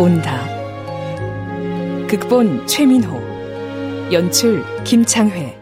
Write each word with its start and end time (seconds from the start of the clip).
온다. 0.00 0.46
극본 2.08 2.66
최민호, 2.66 3.20
연출 4.10 4.64
김창회. 4.82 5.60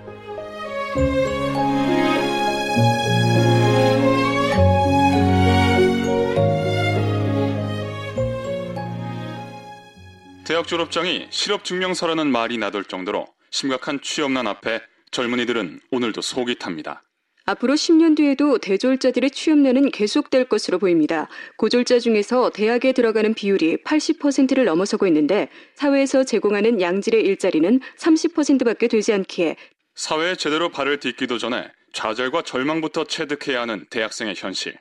대학 10.44 10.68
졸업장이 10.68 11.26
실업 11.30 11.64
증명서라는 11.64 12.30
말이 12.30 12.58
나돌 12.58 12.84
정도로 12.84 13.26
심각한 13.50 14.00
취업난 14.00 14.46
앞에 14.46 14.80
젊은이들은 15.10 15.80
오늘도 15.90 16.20
속이 16.20 16.60
탑니다. 16.60 17.02
앞으로 17.48 17.74
10년 17.74 18.14
뒤에도 18.14 18.58
대졸자들의 18.58 19.30
취업난은 19.30 19.90
계속될 19.90 20.50
것으로 20.50 20.78
보입니다. 20.78 21.28
고졸자 21.56 21.98
중에서 21.98 22.50
대학에 22.50 22.92
들어가는 22.92 23.32
비율이 23.32 23.78
80%를 23.84 24.66
넘어서고 24.66 25.06
있는데 25.06 25.48
사회에서 25.74 26.24
제공하는 26.24 26.82
양질의 26.82 27.22
일자리는 27.22 27.80
30%밖에 27.96 28.86
되지 28.86 29.14
않기에 29.14 29.56
사회에 29.94 30.36
제대로 30.36 30.68
발을 30.68 31.00
딛기도 31.00 31.38
전에 31.38 31.72
좌절과 31.94 32.42
절망부터 32.42 33.04
체득해야 33.04 33.62
하는 33.62 33.86
대학생의 33.88 34.34
현실. 34.36 34.76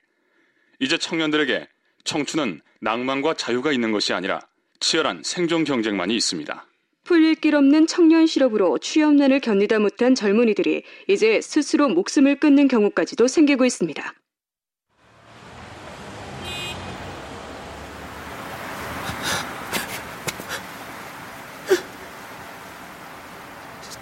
이제 0.82 0.98
청년들에게 0.98 1.70
청춘은 2.04 2.60
낭만과 2.82 3.36
자유가 3.36 3.72
있는 3.72 3.94
것이 3.94 4.12
아니라 4.12 4.42
치열한 4.82 5.22
생존 5.24 5.64
경쟁만이 5.64 6.14
있습니다. 6.18 6.67
풀릴 7.08 7.36
길 7.36 7.56
없는 7.56 7.88
청년 7.88 8.28
실업으로 8.28 8.78
취업난을 8.80 9.40
견디다 9.40 9.80
못한 9.80 10.14
젊은이들이 10.14 10.84
이제 11.08 11.40
스스로 11.40 11.88
목숨을 11.88 12.38
끊는 12.38 12.68
경우까지도 12.68 13.28
생기고 13.28 13.64
있습니다. 13.64 14.14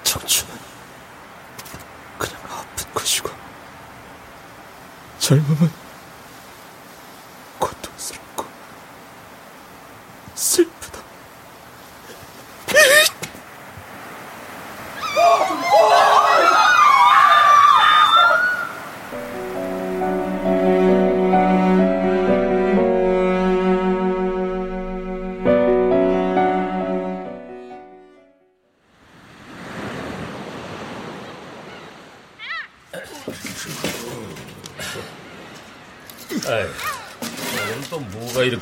청춘은 0.03 0.55
그냥 2.17 2.41
아픈 2.49 2.91
것이고 2.91 3.29
젊음은 5.19 5.84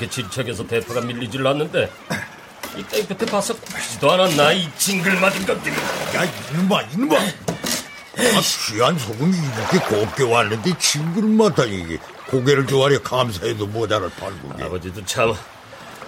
뭐가 0.03 0.05
이렇게 0.05 0.09
질척해서 0.09 0.67
대파가 0.67 1.01
밀리질 1.01 1.45
않는데 1.45 1.89
이 2.77 2.83
땡볕에 2.83 3.25
봐서 3.29 3.53
보지도 3.53 4.11
않았나 4.11 4.51
이 4.53 4.67
징글맞은 4.77 5.45
것들이 5.45 5.75
야, 6.15 6.25
이놈아, 6.53 6.81
이놈아. 6.93 7.15
아, 7.15 8.41
귀한 8.71 8.97
소금이 8.97 9.35
이렇게 9.35 9.79
곱게 9.79 10.23
왔는데 10.23 10.77
징그름마다니 10.77 11.81
이게 11.81 11.97
고개를 12.29 12.67
조아려 12.67 13.01
감사해도 13.01 13.67
모자랄 13.67 14.09
팔고. 14.19 14.63
아버지도 14.63 15.03
참 15.05 15.33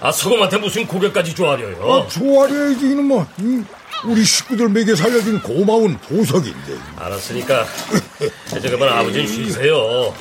아, 0.02 0.12
소금한테 0.12 0.58
무슨 0.58 0.86
고개까지 0.88 1.34
조아려요 1.36 1.94
아, 1.94 2.08
조아려야지 2.08 2.86
이놈아. 2.86 3.28
이, 3.40 3.64
우리 4.06 4.24
식구들 4.24 4.70
먹여 4.70 4.96
살려준 4.96 5.42
고마운 5.42 5.98
보석인데. 6.00 6.78
알았으니까 6.98 7.66
이제 8.58 8.70
그만 8.70 8.90
아버지는 8.90 9.26
쉬세요 9.28 10.14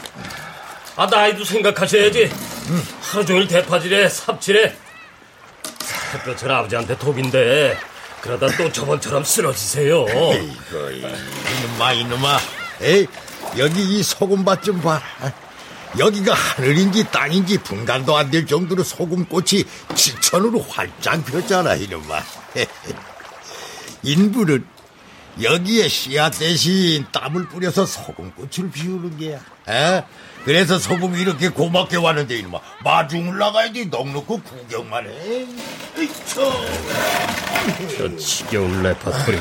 아 0.96 1.06
나이도 1.06 1.44
생각하셔야지 1.44 2.30
하루 3.14 3.24
종일 3.24 3.46
대파질에 3.46 4.08
삽질에 4.08 4.76
햇볕은 6.14 6.50
아버지한테 6.50 6.98
독인데 6.98 7.78
그러다 8.20 8.48
또 8.56 8.72
저번처럼 8.72 9.22
쓰러지세요 9.22 10.04
이거, 10.04 10.90
이놈아, 10.90 11.92
이놈아. 11.92 12.38
에이, 12.80 13.06
여기 13.56 13.82
이 13.98 14.02
소금밭 14.02 14.64
좀 14.64 14.80
봐. 14.80 15.00
여기가 15.96 16.34
하늘인지 16.34 17.04
땅인지 17.12 17.58
분간도 17.58 18.16
안 18.16 18.32
될 18.32 18.46
정도로 18.46 18.82
소금꽃이 18.82 19.62
지천으로 19.94 20.60
활짝 20.62 21.24
폈잖아, 21.24 21.76
이놈아. 21.76 22.20
인부는 24.02 24.66
여기에 25.40 25.86
씨앗 25.88 26.38
대신 26.38 27.06
땀을 27.12 27.48
뿌려서 27.48 27.86
소금꽃을 27.86 28.70
피우는 28.72 29.18
게야. 29.18 29.38
에? 29.68 30.04
그래서 30.44 30.78
소금이 30.78 31.20
이렇게 31.20 31.48
고맙게 31.48 31.96
왔는데, 31.96 32.36
이놈아. 32.38 32.60
마중을 32.84 33.38
나가야지 33.38 33.86
넋 33.86 34.13
놓고 34.13 34.40
구경만 34.42 35.06
해. 35.06 35.46
으이쵸. 35.96 36.52
저 37.96 38.16
지겨운 38.16 38.82
레퍼토리 38.82 39.38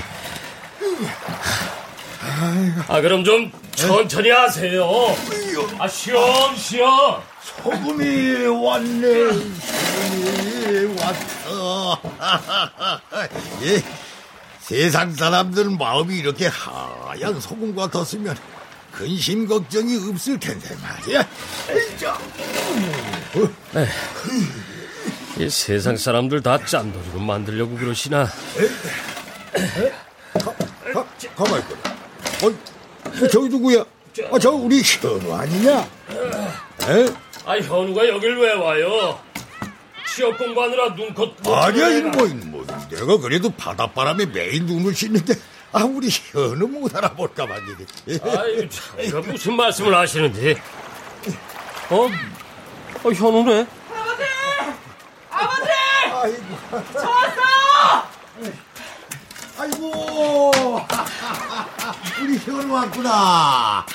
아 2.87 3.01
그럼 3.01 3.25
좀 3.25 3.51
천천히 3.75 4.29
하세요 4.29 4.87
아 5.77 5.87
쉬엄 5.89 6.55
쉬엄 6.55 7.21
소금이 7.41 8.45
왔네. 8.45 9.31
소금이 9.33 10.99
왔어. 11.01 11.99
예, 13.63 13.83
세상 14.61 15.13
사람들 15.13 15.71
마음이 15.71 16.15
이렇게 16.17 16.47
하얀 16.47 17.41
소금 17.41 17.75
같았으면 17.75 18.37
근심 18.93 19.47
걱정이 19.47 20.09
없을 20.09 20.39
텐데 20.39 20.75
말이야. 20.81 21.27
에이자. 21.69 22.17
이 25.39 25.49
세상 25.49 25.97
사람들 25.97 26.41
다 26.43 26.63
짠돌이로 26.63 27.19
만들려고 27.19 27.75
그러시나 27.75 28.25
가, 30.33 31.05
가만 31.35 31.59
있거라. 31.61 31.95
어, 32.43 33.27
저기 33.29 33.49
누구야? 33.49 33.83
아, 34.31 34.37
저 34.37 34.51
우리 34.51 34.81
현우 34.83 35.33
아니냐? 35.33 35.79
에? 35.79 37.13
아 37.45 37.57
현우가 37.57 38.07
여길 38.07 38.37
왜 38.37 38.53
와요 38.53 39.19
취업 40.13 40.37
공부하느라 40.37 40.93
눈컷 40.93 41.33
못 41.41 41.51
아니야. 41.55 41.89
이거 41.89 42.09
뭐, 42.09 42.27
뭐, 42.27 42.65
내가 42.91 43.17
그래도 43.17 43.49
바닷바람에 43.49 44.27
매일 44.27 44.63
눈을 44.65 44.93
씻는데, 44.93 45.33
아, 45.73 45.83
우리 45.83 46.07
현우 46.09 46.67
못 46.67 46.95
알아볼까 46.95 47.47
봐. 47.47 47.55
아유 47.55 48.69
참 48.69 48.99
이거 48.99 49.21
무슨 49.21 49.55
말씀을 49.55 49.95
하시는지 49.95 50.55
어? 51.89 52.07
어 53.03 53.11
현우네 53.11 53.67
아이고. 56.23 56.43
저 56.93 57.09
왔어! 57.09 58.07
아이고. 59.59 60.85
우리 62.21 62.37
현우 62.37 62.73
왔구나. 62.73 63.85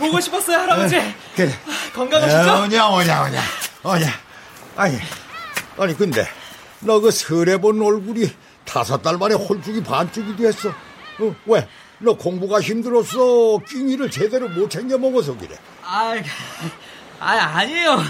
보고 0.00 0.20
싶었어요, 0.20 0.58
할아버지. 0.58 0.96
그래. 1.36 1.52
건강하시죠? 1.94 2.62
오냐, 2.64 2.88
오냐, 2.88 3.22
오냐. 3.22 3.40
오냐. 3.84 4.06
아니, 4.76 4.98
아니, 5.78 5.96
근데, 5.96 6.26
너그 6.80 7.12
설에 7.12 7.58
본 7.58 7.80
얼굴이 7.80 8.34
다섯 8.64 9.02
달 9.02 9.16
만에 9.18 9.34
홀쭉이 9.34 9.82
반쪽이 9.82 10.36
됐어. 10.36 10.70
어, 10.70 11.34
왜? 11.46 11.68
너 11.98 12.16
공부가 12.16 12.60
힘들었어. 12.60 13.58
끼니를 13.68 14.10
제대로 14.10 14.48
못 14.48 14.68
챙겨 14.68 14.98
먹어서 14.98 15.36
그래. 15.36 15.56
아, 15.82 16.14
아, 17.20 17.30
아니에요. 17.58 18.02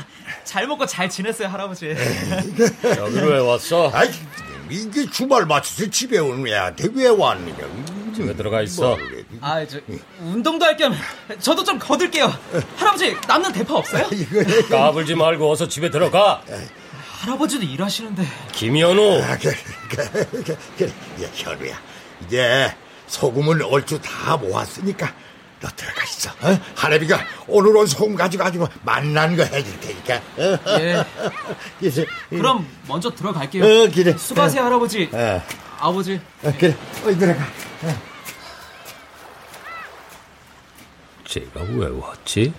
잘 0.45 0.67
먹고 0.67 0.87
잘 0.87 1.09
지냈어요, 1.09 1.49
할아버지. 1.49 1.89
여기로 2.85 3.27
왜 3.29 3.39
왔어? 3.41 3.91
아이, 3.93 4.09
이게 4.71 5.09
주말 5.11 5.45
맞춰서 5.47 5.89
집에 5.91 6.19
오는 6.19 6.47
애한테 6.47 6.89
왜 6.95 7.09
왔느냐. 7.09 7.57
집에 8.15 8.33
들어가 8.37 8.63
있어 8.63 8.97
아, 9.41 9.67
저, 9.67 9.81
운동도 10.21 10.65
할 10.65 10.77
겸, 10.77 10.95
저도 11.41 11.65
좀 11.65 11.79
거들게요. 11.81 12.33
할아버지, 12.77 13.17
남는 13.27 13.53
대파 13.53 13.75
없어요? 13.75 14.07
이거, 14.13 14.69
까불지 14.69 15.17
말고 15.17 15.51
어서 15.51 15.67
집에 15.69 15.91
들어가 15.91 16.41
할아버지도 17.25 17.65
일하시는데. 17.65 18.27
김현우 18.53 19.23
아, 19.23 19.39
그래, 19.39 19.55
그래, 19.89 20.27
그래, 20.31 20.57
그래. 20.77 20.89
야, 21.23 21.29
현우야. 21.35 21.81
이제 22.27 22.75
소금은 23.07 23.63
얼추 23.63 23.99
다 24.03 24.37
모았으니까 24.37 25.13
너 25.61 25.69
들어가 25.75 26.05
있어. 26.05 26.31
어? 26.43 26.59
하나비가 26.75 27.25
오늘 27.47 27.75
온 27.77 27.87
소금 27.87 28.15
가져가지고 28.15 28.69
만난 28.83 29.35
거 29.37 29.43
해줄 29.43 29.81
테니까. 29.81 30.17
어? 30.17 30.79
예. 30.81 31.05
그래서, 31.81 32.05
그럼 32.29 32.67
먼저 32.87 33.11
들어갈게요. 33.11 33.65
어, 33.65 33.91
그래. 33.91 34.15
수고하세요, 34.17 34.63
할아버지. 34.63 35.09
어, 35.11 35.43
아버지. 35.79 36.21
어, 36.43 36.53
그래. 36.59 36.77
어이, 37.07 37.17
들어가. 37.17 37.43
제가 41.27 41.61
왜 41.63 41.89
왔지? 41.89 42.53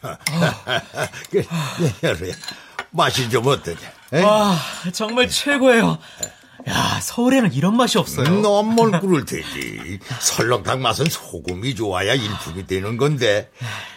그, 1.30 1.44
여루야, 2.02 2.34
맛이 2.90 3.28
좀 3.30 3.46
어떠냐? 3.46 3.78
에? 4.14 4.22
와, 4.22 4.56
정말 4.92 5.28
최고예요. 5.28 5.98
야, 6.68 7.00
서울에는 7.00 7.52
이런 7.54 7.76
맛이 7.76 7.98
없어요. 7.98 8.28
너뭘 8.40 9.00
꿀을 9.00 9.24
테지. 9.26 9.98
설렁탕 10.20 10.82
맛은 10.82 11.06
소금이 11.06 11.74
좋아야 11.74 12.14
일품이 12.14 12.66
되는 12.66 12.96
건데 12.96 13.50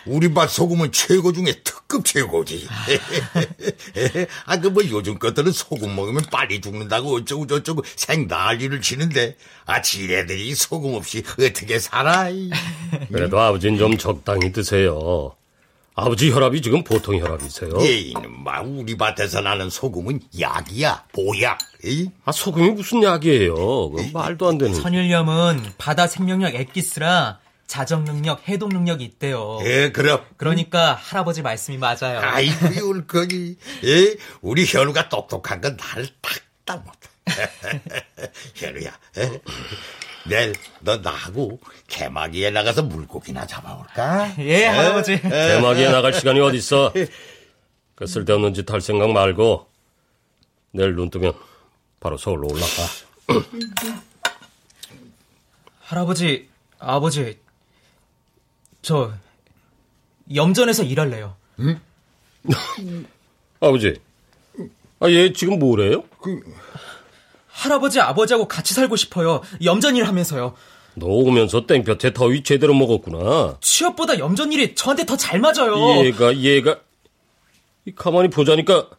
우리 0.06 0.32
밭 0.34 0.50
소금은 0.50 0.92
최고 0.92 1.34
중에 1.34 1.62
특급 1.64 2.06
최고지. 2.06 2.68
아 4.46 4.58
그 4.58 4.70
뭐 4.70 4.84
요즘 4.90 5.18
것들은 5.20 5.52
소금 5.52 5.94
먹으면 5.96 6.24
빨리 6.32 6.62
죽는다고 6.62 7.16
어쩌고 7.18 7.48
저쩌고 7.48 7.84
생난리를 7.96 8.80
치는데 8.80 9.36
아 9.66 9.82
지네들이 9.82 10.54
소금 10.56 10.94
없이 10.94 11.24
어떻게 11.42 11.78
살아? 11.80 12.30
그래도 13.12 13.40
아버지는 13.40 13.78
좀 13.80 13.98
적당히 13.98 14.52
드세요. 14.54 15.36
아버지 15.94 16.32
혈압이 16.32 16.62
지금 16.62 16.84
보통 16.84 17.20
혈압이세요. 17.20 17.72
예이는 17.82 18.44
마 18.44 18.62
우리 18.62 18.96
밭에서 18.96 19.42
나는 19.42 19.70
소금은 19.70 20.22
약이야 20.40 21.06
보약. 21.14 21.60
에이? 21.84 22.10
아 22.24 22.32
소금이 22.32 22.72
무슨 22.72 23.04
약이에요? 23.04 23.92
그 23.92 24.10
말도 24.14 24.48
안 24.48 24.58
되는. 24.58 24.74
선일염은 24.74 25.74
바다 25.78 26.08
생명력 26.08 26.56
액기스라 26.56 27.40
자정 27.68 28.04
능력, 28.06 28.48
해독 28.48 28.70
능력이 28.70 29.04
있대요. 29.04 29.60
예 29.64 29.92
그럼. 29.92 30.22
그러니까 30.38 30.94
할아버지 30.94 31.42
말씀이 31.42 31.78
맞아요. 31.78 32.20
아이고 32.22 32.86
울거니. 32.90 33.58
예 33.84 34.16
우리 34.42 34.66
현우가 34.66 35.10
똑똑한 35.10 35.60
건 35.62 35.78
나를 35.78 36.08
탁딱 36.66 36.86
못해. 36.86 37.10
현우야. 38.56 38.92
에? 39.18 39.42
내일 40.28 40.54
너 40.82 40.98
나하고 40.98 41.60
개마기에 41.88 42.52
나가서 42.52 42.84
물고기나 42.84 43.46
잡아올까? 43.48 44.36
예, 44.40 44.66
할아버지. 44.66 45.20
대마기에 45.22 45.92
나갈 45.92 46.14
시간이 46.14 46.40
어딨어? 46.40 46.94
그 47.96 48.08
쓸데없는 48.08 48.54
짓 48.54 48.70
할 48.72 48.82
생각 48.82 49.12
말고 49.12 49.68
내일 50.72 50.96
눈 50.96 51.10
뜨면 51.10 51.34
바로 52.00 52.18
서울로 52.18 52.48
올라가. 52.50 52.68
할아버지, 55.82 56.48
아버지, 56.80 57.38
저 58.82 59.14
염전에서 60.34 60.84
일할래요. 60.84 61.36
아버지, 63.60 64.00
아 65.00 65.10
얘 65.10 65.34
지금 65.34 65.60
뭐래요? 65.60 66.04
할아버지, 67.52 68.00
아버지하고 68.00 68.48
같이 68.48 68.74
살고 68.74 68.96
싶어요. 68.96 69.42
염전 69.64 69.96
일 69.96 70.06
하면서요. 70.06 70.54
너 70.96 71.06
오면서 71.06 71.66
땡볕에 71.66 72.14
더위 72.14 72.44
제대로 72.44 72.74
먹었구나. 72.74 73.58
취업보다 73.62 74.20
염전 74.20 74.52
일이 74.52 74.76
저한테 74.76 75.06
더 75.06 75.16
잘 75.18 75.40
맞아요. 75.40 76.04
얘가 76.04 76.36
얘가 76.38 76.80
이 77.86 77.94
가만히 77.96 78.30
보자니까 78.30 78.90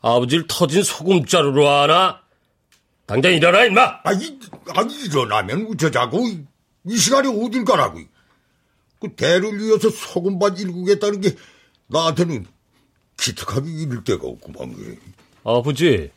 아버지를 0.00 0.46
터진 0.48 0.82
소금자루로 0.82 1.68
하나 1.68 2.20
당장 3.06 3.32
일어나 3.32 3.64
임마. 3.64 4.00
아니, 4.04 4.38
아니 4.74 4.94
일어나면 5.04 5.68
어쩌자고 5.72 6.26
이, 6.28 6.40
이 6.86 6.96
시간에 6.96 7.28
어딜 7.28 7.64
가라고 7.64 8.00
그 9.00 9.14
대를 9.14 9.58
위해서 9.58 9.88
소금밭 9.90 10.58
일구겠다는 10.60 11.20
게 11.20 11.34
나한테는 11.86 12.46
기특하게 13.16 13.70
이를 13.70 14.04
데가 14.04 14.26
없구만. 14.26 14.74
아버지 15.44 16.10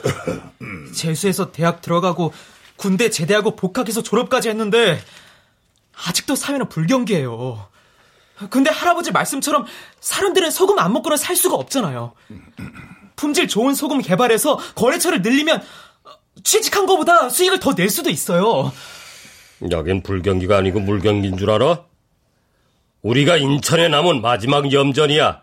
재수해서 0.94 1.52
대학 1.52 1.80
들어가고 1.82 2.32
군대 2.76 3.10
제대하고 3.10 3.56
복학해서 3.56 4.02
졸업까지 4.02 4.48
했는데 4.48 5.00
아직도 6.06 6.34
사회는 6.34 6.68
불경기예요. 6.68 7.68
근데 8.50 8.70
할아버지 8.70 9.12
말씀처럼 9.12 9.66
사람들은 10.00 10.50
소금 10.50 10.78
안 10.78 10.92
먹고는 10.92 11.16
살 11.16 11.36
수가 11.36 11.54
없잖아요. 11.56 12.12
품질 13.14 13.46
좋은 13.46 13.74
소금 13.74 14.00
개발해서 14.00 14.56
거래처를 14.74 15.22
늘리면 15.22 15.62
취직한 16.42 16.86
거보다 16.86 17.28
수익을 17.28 17.60
더 17.60 17.74
낼 17.74 17.88
수도 17.88 18.10
있어요. 18.10 18.72
여긴 19.70 20.02
불경기가 20.02 20.56
아니고 20.56 20.80
물경기인 20.80 21.36
줄 21.36 21.50
알아? 21.50 21.84
우리가 23.02 23.36
인천에 23.36 23.88
남은 23.88 24.22
마지막 24.22 24.72
염전이야. 24.72 25.42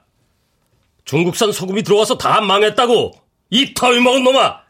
중국산 1.05 1.51
소금이 1.53 1.83
들어와서 1.83 2.17
다 2.17 2.41
망했다고. 2.41 3.13
이 3.49 3.73
더위 3.73 3.99
먹은 4.01 4.23
놈아. 4.23 4.61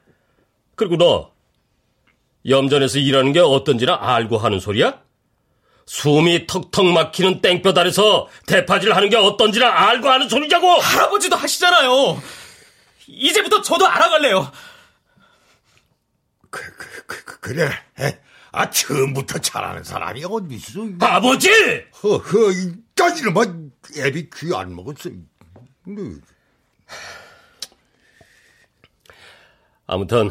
그리고 0.76 0.98
너 0.98 1.32
염전에서 2.48 3.00
일하는 3.00 3.34
게 3.34 3.40
어떤지나 3.40 3.98
알고 4.02 4.38
하는 4.38 4.60
소리야? 4.60 5.02
숨이 5.86 6.46
턱턱 6.48 6.86
막히는 6.86 7.42
땡볕 7.42 7.78
아래서 7.78 8.28
대파질 8.46 8.96
하는 8.96 9.10
게 9.10 9.18
어떤지나 9.18 9.68
알고 9.90 10.08
하는 10.08 10.30
소리냐고! 10.30 10.68
할아버지도 10.70 11.36
하시잖아요. 11.36 12.22
이제부터 13.08 13.62
저도 13.62 13.88
알아갈래요. 13.88 14.52
그, 16.52 16.62
그, 16.76 17.06
그, 17.06 17.26
그, 17.26 17.40
그래. 17.40 17.70
에? 18.00 18.20
아 18.52 18.70
처음부터 18.70 19.40
잘하는 19.40 19.84
사람이 19.84 20.24
어디 20.26 20.56
있어? 20.56 20.82
아버지! 21.02 21.50
허허 22.04 22.52
이까지는 22.52 23.34
뭐 23.34 23.44
애비 23.98 24.30
귀 24.36 24.54
안 24.56 24.76
먹었어. 24.76 25.10
네. 29.90 29.94
아무튼 29.94 30.30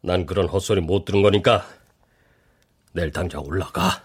난 0.00 0.24
그런 0.24 0.48
헛소리 0.48 0.80
못 0.80 1.04
들은 1.04 1.20
거니까 1.22 1.68
내일 2.92 3.12
당장 3.12 3.42
올라가. 3.44 4.02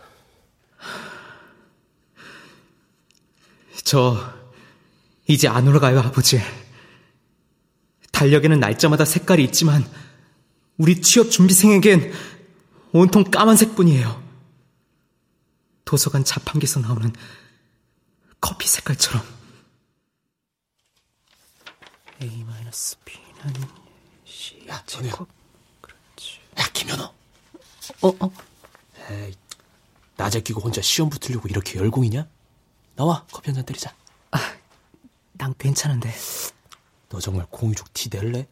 저 3.83 4.18
이제 5.27 5.47
안 5.47 5.68
올라가요, 5.68 5.99
아버지. 5.99 6.40
달력에는 8.11 8.59
날짜마다 8.59 9.06
색깔이 9.06 9.44
있지만 9.45 9.90
우리 10.78 11.01
취업 11.01 11.31
준비생에겐 11.31 12.11
온통 12.92 13.23
까만색뿐이에요. 13.31 14.21
도서관 15.85 16.25
자판기에서 16.25 16.81
나오는 16.81 17.13
커피 18.42 18.68
색깔처럼. 18.68 19.23
A-B 22.21 23.20
는 23.44 23.54
C. 24.26 24.66
야, 24.68 24.81
전우야. 24.86 25.14
그렇지. 25.81 26.40
야, 26.60 26.64
김현호. 26.74 27.04
어, 27.04 28.07
어. 28.19 28.31
에이, 29.10 29.33
낮에 30.18 30.42
끼고 30.42 30.62
혼자 30.62 30.81
시험 30.81 31.10
붙으려고 31.10 31.48
이렇게 31.48 31.80
열공이냐? 31.80 32.28
나와, 32.95 33.26
커피 33.31 33.48
한 33.48 33.56
잔 33.56 33.66
때리자. 33.66 33.94
난 35.33 35.56
괜찮은데. 35.57 36.14
너 37.10 37.19
정말 37.19 37.48
공유족 37.50 37.92
티 37.94 38.10
낼래? 38.10 38.48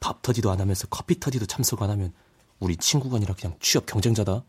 밥 0.00 0.20
터디도 0.22 0.50
안 0.50 0.60
하면서 0.60 0.86
커피 0.88 1.18
터디도 1.20 1.46
참석 1.46 1.80
안 1.82 1.90
하면 1.90 2.12
우리 2.58 2.76
친구가 2.76 3.16
아니라 3.16 3.34
그냥 3.34 3.56
취업 3.60 3.86
경쟁자다. 3.86 4.42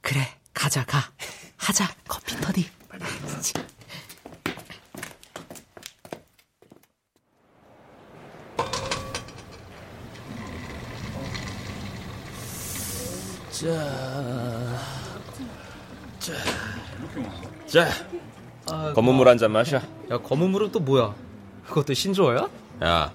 그래, 0.00 0.38
가자, 0.54 0.84
가. 0.84 1.12
하자, 1.58 1.94
커피 2.08 2.34
터디. 2.40 2.68
자, 17.66 17.86
검은 18.94 19.14
물 19.14 19.28
한 19.28 19.38
잔 19.38 19.52
마셔. 19.52 19.76
야, 19.76 20.18
검은 20.18 20.50
물은 20.50 20.72
또 20.72 20.80
뭐야? 20.80 21.14
그것도 21.68 21.94
신조어야? 21.94 22.48
야, 22.84 23.12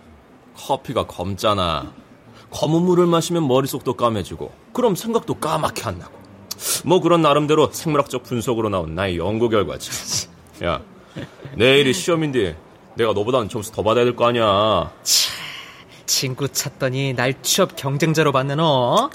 커피가 0.55 1.05
검잖아. 1.05 1.91
검은 2.51 2.81
물을 2.83 3.05
마시면 3.07 3.47
머릿속도 3.47 3.93
까매지고, 3.95 4.51
그럼 4.73 4.95
생각도 4.95 5.35
까맣게 5.35 5.83
안 5.83 5.99
나고. 5.99 6.17
뭐 6.85 7.01
그런 7.01 7.21
나름대로 7.21 7.69
생물학적 7.71 8.23
분석으로 8.23 8.69
나온 8.69 8.95
나의 8.95 9.17
연구 9.17 9.49
결과지. 9.49 10.27
야, 10.63 10.81
내일이 11.55 11.93
시험인데 11.93 12.57
내가 12.95 13.13
너보다는 13.13 13.49
점수 13.49 13.71
더 13.71 13.83
받아야 13.83 14.05
될 14.05 14.15
거 14.15 14.25
아니야. 14.27 14.91
친구 16.17 16.47
찾더니 16.47 17.13
날 17.13 17.39
취업 17.43 17.75
경쟁자로 17.75 18.31
받는 18.31 18.59
어? 18.59 19.05
어? 19.05 19.09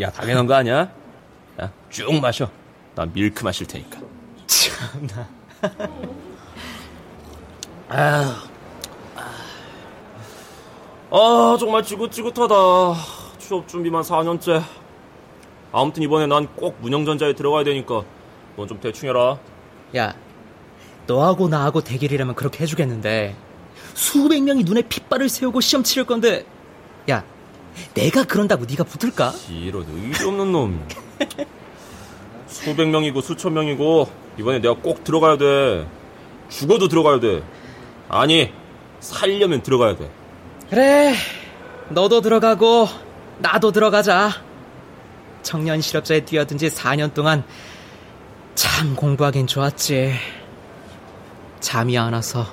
야, 0.00 0.10
당연한 0.10 0.48
거 0.48 0.54
아니야? 0.54 0.90
야, 1.60 1.72
쭉 1.88 2.20
마셔. 2.20 2.50
나 2.96 3.06
밀크 3.06 3.44
마실 3.44 3.64
테니까. 3.68 4.00
참나. 4.48 5.28
아, 11.12 11.56
정말 11.60 11.84
지긋지긋하다. 11.84 12.54
취업 13.38 13.68
준비만 13.68 14.02
4년째. 14.02 14.64
아무튼 15.70 16.02
이번에 16.02 16.26
난 16.26 16.48
꼭 16.56 16.78
문영전자에 16.80 17.34
들어가야 17.34 17.62
되니까 17.62 18.02
넌 18.56 18.66
좀 18.66 18.80
대충 18.80 19.10
해라. 19.10 19.38
야, 19.96 20.12
너하고 21.06 21.46
나하고 21.48 21.82
대결이라면 21.82 22.34
그렇게 22.34 22.64
해주겠는데 22.64 23.36
수백 23.94 24.42
명이 24.42 24.64
눈에 24.64 24.82
핏발을 24.82 25.28
세우고 25.28 25.60
시험 25.60 25.82
치를 25.82 26.04
건데 26.04 26.44
야, 27.10 27.24
내가 27.94 28.24
그런다고 28.24 28.64
네가 28.64 28.84
붙을까? 28.84 29.32
이런 29.50 29.84
의리 29.88 30.24
없는 30.24 30.52
놈. 30.52 30.86
수백 32.46 32.88
명이고 32.88 33.20
수천 33.20 33.54
명이고 33.54 34.08
이번에 34.38 34.60
내가 34.60 34.74
꼭 34.74 35.04
들어가야 35.04 35.36
돼. 35.36 35.86
죽어도 36.48 36.88
들어가야 36.88 37.18
돼. 37.20 37.42
아니, 38.08 38.52
살려면 39.00 39.62
들어가야 39.62 39.96
돼. 39.96 40.10
그래, 40.70 41.14
너도 41.88 42.20
들어가고 42.20 42.88
나도 43.38 43.72
들어가자. 43.72 44.30
청년 45.42 45.80
실업자에 45.80 46.24
뛰어든 46.24 46.56
지 46.56 46.68
4년 46.68 47.12
동안 47.14 47.42
참 48.54 48.94
공부하긴 48.94 49.46
좋았지. 49.46 50.14
잠이 51.60 51.98
안 51.98 52.12
와서. 52.12 52.46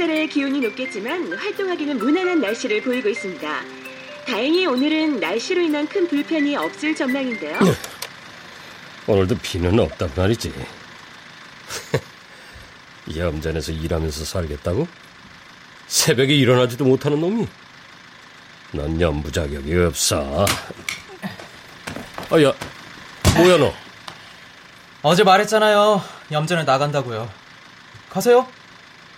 햇살에 0.00 0.26
기온이 0.28 0.60
높겠지만 0.60 1.30
활동하기는 1.30 1.98
무난한 1.98 2.40
날씨를 2.40 2.82
보이고 2.82 3.10
있습니다. 3.10 3.60
다행히 4.26 4.64
오늘은 4.64 5.20
날씨로 5.20 5.60
인한 5.60 5.86
큰 5.86 6.08
불편이 6.08 6.56
없을 6.56 6.96
전망인데요. 6.96 7.58
오늘도 9.06 9.36
비는 9.42 9.78
없단 9.78 10.10
말이지. 10.16 10.54
염전에서 13.14 13.72
일하면서 13.72 14.24
살겠다고? 14.24 14.88
새벽에 15.86 16.34
일어나지도 16.34 16.86
못하는 16.86 17.20
놈이? 17.20 17.46
넌 18.72 18.98
연부 19.02 19.30
자격이 19.30 19.76
없어. 19.76 20.46
아, 22.30 22.42
야, 22.42 22.54
뭐야 23.36 23.58
너? 23.58 23.74
어제 25.02 25.24
말했잖아요. 25.24 26.02
염전에 26.32 26.64
나간다고요. 26.64 27.30
가세요. 28.08 28.48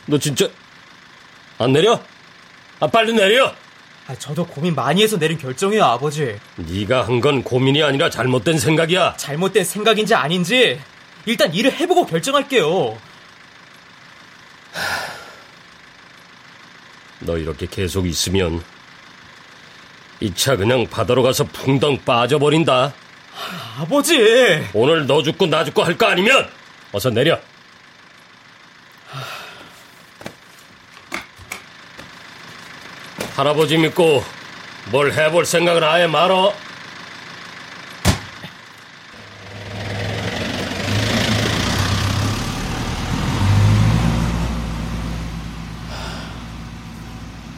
너 0.07 0.19
진짜 0.19 0.51
안 1.62 1.73
내려? 1.73 2.00
아, 2.81 2.87
빨리 2.88 3.12
내려! 3.12 3.54
아, 4.09 4.14
저도 4.16 4.45
고민 4.47 4.75
많이 4.75 5.02
해서 5.02 5.16
내린 5.19 5.38
결정이에요, 5.38 5.85
아버지. 5.85 6.37
네가 6.57 7.07
한 7.07 7.21
건 7.21 7.42
고민이 7.45 7.83
아니라 7.83 8.11
잘못된 8.11 8.59
생각이야. 8.59 9.14
잘못된 9.16 9.64
생각인지 9.64 10.14
아닌지 10.14 10.81
일단 11.25 11.54
일을 11.54 11.73
해보고 11.73 12.07
결정할게요. 12.07 12.99
너 17.21 17.38
이렇게 17.38 17.66
계속 17.71 18.07
있으면 18.09 18.62
이 20.21 20.33
차 20.35 20.57
그냥 20.57 20.87
바다로 20.88 21.23
가서 21.23 21.45
풍덩 21.45 21.99
빠져버린다. 22.04 22.92
아버지! 23.78 24.66
오늘 24.73 25.07
너 25.07 25.23
죽고 25.23 25.47
나 25.47 25.64
죽고 25.64 25.83
할 25.83 25.97
거 25.97 26.07
아니면 26.07 26.49
어서 26.92 27.11
내려. 27.11 27.38
할아버지 33.37 33.79
믿고 33.79 34.23
뭘 34.91 35.12
해볼 35.12 35.47
생각은 35.47 35.83
아예 35.83 36.07
말어. 36.07 36.53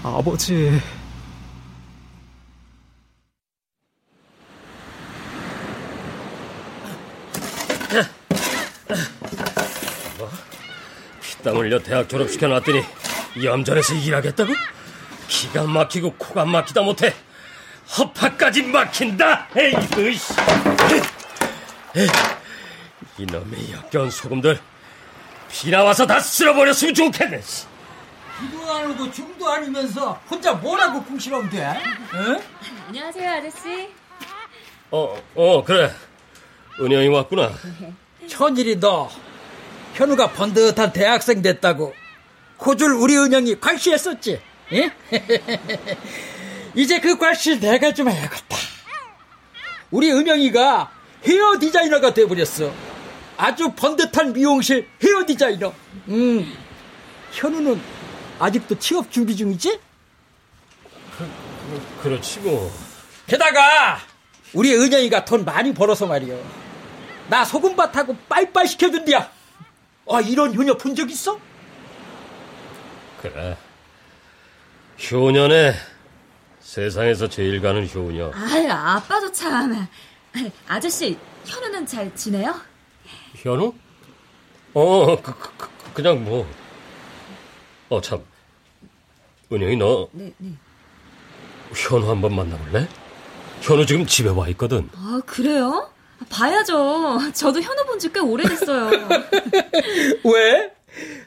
아버지. 0.03 0.81
피땀 11.21 11.57
흘려 11.57 11.79
대학 11.81 12.09
졸업시켜 12.09 12.47
놨더니 12.47 12.83
염전에서 13.43 13.95
일하겠다고? 13.95 14.53
기가 15.35 15.65
막히고 15.65 16.15
코가 16.15 16.45
막히다 16.45 16.83
못해 16.83 17.13
허파까지 17.99 18.63
막힌다. 18.63 19.49
씨. 19.55 20.33
에이, 21.97 22.09
이놈의 23.19 23.73
역겨운 23.73 24.11
소금들 24.11 24.59
비 25.51 25.71
나와서 25.71 26.07
다 26.07 26.21
쓸어버렸으면 26.21 26.95
좋겠네. 26.95 27.41
씨. 27.43 27.67
기도 28.41 28.73
안 28.73 28.91
하고 28.91 29.11
중도 29.11 29.49
아니면서 29.49 30.21
혼자 30.31 30.53
뭐라고 30.53 31.03
궁시렁 31.03 31.51
대? 31.51 31.65
응? 32.15 32.39
안녕하세요, 32.89 33.31
아저씨. 33.31 33.89
어, 34.91 35.17
어, 35.35 35.65
그래. 35.65 35.93
은영이 36.81 37.09
왔구나. 37.09 37.53
천일이 38.29 38.79
너 38.79 39.11
현우가 39.95 40.31
번듯한 40.33 40.93
대학생 40.93 41.43
됐다고 41.43 41.95
고줄 42.57 42.93
우리 42.93 43.17
은영이 43.17 43.61
괄시했었지? 43.61 44.41
예? 44.73 44.91
이제 46.75 47.01
그 47.01 47.17
괄시 47.19 47.61
내가 47.61 47.93
좀 47.93 48.09
해야겠다. 48.09 48.57
우리 49.91 50.11
은영이가 50.13 50.91
헤어 51.27 51.59
디자이너가 51.59 52.13
돼버렸어. 52.15 52.73
아주 53.37 53.73
번듯한 53.73 54.33
미용실 54.33 54.89
헤어 55.03 55.25
디자이너. 55.27 55.73
음, 56.09 56.53
현우는 57.33 57.81
아직도 58.39 58.79
취업 58.79 59.11
준비 59.11 59.37
중이지? 59.37 59.79
그렇지 62.03 62.41
뭐. 62.41 62.73
게다가 63.27 63.99
우리 64.53 64.75
은영이가 64.75 65.25
돈 65.25 65.45
많이 65.45 65.73
벌어서 65.73 66.07
말이야. 66.07 66.37
나 67.29 67.45
소금밭하고 67.45 68.17
빨빨 68.29 68.67
시켜준디야. 68.67 69.31
아 70.11 70.21
이런 70.21 70.55
효녀 70.55 70.77
본 70.77 70.95
적 70.95 71.11
있어? 71.11 71.39
그래. 73.23 73.57
효녀네. 75.11 75.75
세상에서 76.61 77.29
제일 77.29 77.61
가는 77.61 77.87
효녀. 77.89 78.31
아유, 78.35 78.71
아빠도 78.71 79.31
참. 79.33 79.87
아저씨, 80.67 81.19
현우는 81.45 81.87
잘 81.87 82.15
지내요? 82.15 82.55
현우? 83.37 83.75
어, 84.75 85.21
그, 85.23 85.39
그, 85.39 85.51
그, 85.57 85.69
그 85.95 86.03
냥 86.03 86.25
뭐. 86.25 86.47
어, 87.89 88.01
참. 88.01 88.21
은영이 89.53 89.77
너 89.77 90.09
네, 90.13 90.33
네. 90.39 90.51
현우 91.77 92.09
한번 92.11 92.35
만나볼래? 92.35 92.89
현우 93.61 93.85
지금 93.87 94.07
집에 94.07 94.31
와 94.31 94.49
있거든. 94.49 94.89
아, 94.97 95.21
그래요? 95.27 95.91
봐야죠. 96.31 97.21
저도 97.35 97.61
현우 97.61 97.85
본 97.85 97.99
지 97.99 98.11
꽤 98.13 98.21
오래됐어요. 98.21 98.91
왜? 100.25 100.73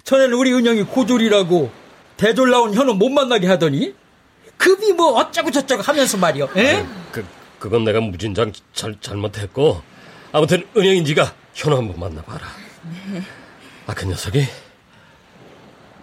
전에는 0.03 0.33
우리 0.33 0.51
은영이 0.53 0.83
고졸이라고 0.83 1.69
대졸 2.17 2.49
나온 2.49 2.73
현우 2.73 2.93
못 2.93 3.09
만나게 3.09 3.47
하더니 3.47 3.95
급이 4.57 4.93
뭐 4.93 5.13
어쩌고 5.19 5.51
저쩌고 5.51 5.83
하면서 5.83 6.17
말이야. 6.17 6.47
에? 6.57 6.85
그, 7.11 7.25
그건 7.59 7.83
내가 7.83 8.01
무진장 8.01 8.51
잘, 8.73 8.99
잘못했고. 8.99 9.81
아무튼 10.31 10.67
은영인지가 10.75 11.33
현우 11.53 11.77
한번 11.77 11.99
만나봐라. 11.99 12.47
네. 13.11 13.21
아, 13.85 13.93
그 13.93 14.05
녀석이 14.05 14.45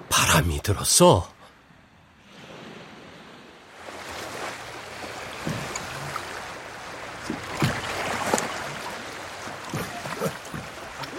바람이 0.08 0.62
들었어. 0.62 1.28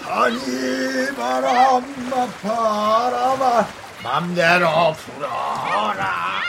아니 0.07 0.37
바람아 1.17 2.27
바람아 2.41 3.67
맘대로 4.15 4.93
불어라. 4.93 6.39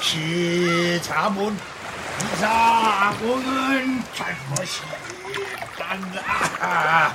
기 0.00 1.02
잡은 1.02 1.58
이사고는 2.34 4.04
잘못이 4.14 4.80
간다. 5.76 7.14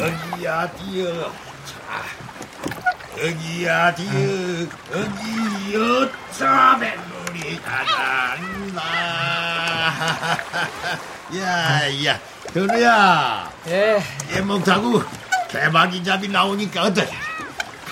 여기야 0.00 0.70
디어? 0.70 1.30
자 1.66 2.02
여기야 3.22 3.94
디어? 3.94 4.08
여기여? 4.90 6.10
자 6.32 6.78
뱃놀이 6.80 7.60
가간다 7.60 8.82
야야 11.36 12.18
현우야. 12.54 13.52
예. 13.66 14.02
예목 14.30 14.64
타고 14.64 15.02
개박이 15.50 16.02
잡이 16.02 16.28
나오니까 16.28 16.84
어떠냐 16.84 17.34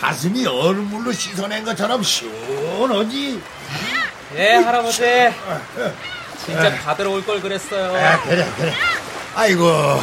가슴이 0.03 0.45
얼음물로 0.45 1.13
씻어낸 1.13 1.65
것처럼 1.65 2.03
시원하지 2.03 3.41
예, 4.35 4.55
할아버지. 4.57 5.01
진짜 6.45 6.77
받으러 6.83 7.11
올 7.13 7.25
걸 7.25 7.41
그랬어요. 7.41 7.95
아, 8.05 8.21
그래 8.23 8.45
그래 8.57 8.75
아이고 9.37 10.03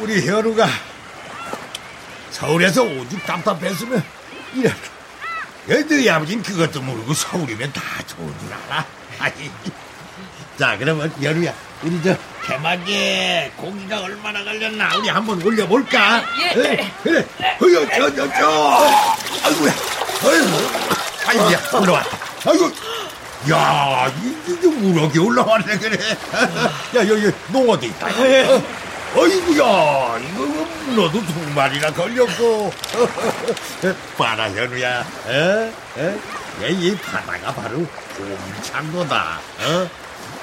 우리 0.00 0.24
현우가 0.24 0.68
서울에서 2.30 2.84
오죽 2.84 3.26
답답했으면 3.26 4.04
이렇게 4.54 5.84
너희 5.88 6.08
아버지는 6.08 6.44
그것도 6.44 6.80
모르고 6.80 7.12
서울이면 7.12 7.72
다 7.72 7.82
좋은 8.06 8.32
줄 8.38 8.52
알아. 8.52 8.84
자 10.56 10.76
그러면 10.78 11.12
현우야 11.20 11.52
우리 11.82 12.00
저 12.04 12.16
개막에 12.46 13.52
고기가 13.56 14.00
얼마나 14.02 14.44
걸렸나 14.44 14.96
우리 14.96 15.08
한번 15.08 15.42
올려볼까? 15.42 16.24
예. 16.40 16.60
에? 16.60 16.92
그래. 17.02 17.28
어여 17.60 17.75
저 17.96 18.14
저 18.14 18.28
저. 18.32 18.88
아이고야. 19.44 19.72
어휴. 20.24 20.68
아이고야 21.26 21.60
올라왔다. 21.80 22.18
아이고. 22.46 22.70
야, 23.50 24.10
이- 24.22 24.36
이게 24.52 24.66
무럭이 24.68 25.18
올라왔네 25.18 25.78
그래. 25.78 25.96
야 26.96 27.08
여기 27.08 27.30
농어도 27.48 27.86
있다. 27.86 28.06
어, 28.06 28.62
어이구야, 29.14 30.18
이거 30.18 30.66
문어도 30.86 31.24
두 31.24 31.50
마리나 31.54 31.90
걸렸고. 31.92 32.72
봐라 34.18 34.50
현우야, 34.50 35.04
에? 35.28 35.72
에? 35.98 36.08
야, 36.62 36.66
이 36.68 36.96
바다가 36.98 37.52
바로 37.54 37.86
곰창도다. 38.16 39.40
어? 39.60 39.90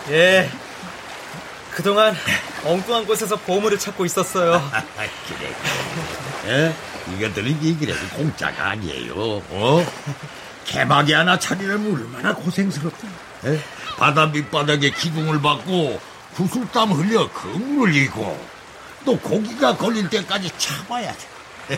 예. 0.09 0.49
그동안 1.71 2.15
엉뚱한 2.63 3.05
곳에서 3.05 3.35
보물을 3.35 3.77
찾고 3.79 4.05
있었어요. 4.05 4.61
그래. 6.45 6.65
에? 6.67 6.73
이것들은 7.07 7.61
이 7.63 7.77
그래도 7.77 7.99
공짜가 8.15 8.71
아니에요. 8.71 9.13
어? 9.15 9.85
개막이 10.65 11.13
하나 11.13 11.37
차리려면 11.37 11.93
얼마나 11.93 12.33
고생스럽다. 12.33 13.07
에? 13.45 13.59
바다 13.97 14.27
밑바닥에 14.27 14.91
기둥을 14.91 15.41
받고 15.41 15.99
구슬땀 16.35 16.91
흘려 16.91 17.31
그물을 17.31 17.93
이고 17.95 18.45
또 19.05 19.19
고기가 19.19 19.75
걸릴 19.75 20.09
때까지 20.09 20.49
참아야지. 20.57 21.27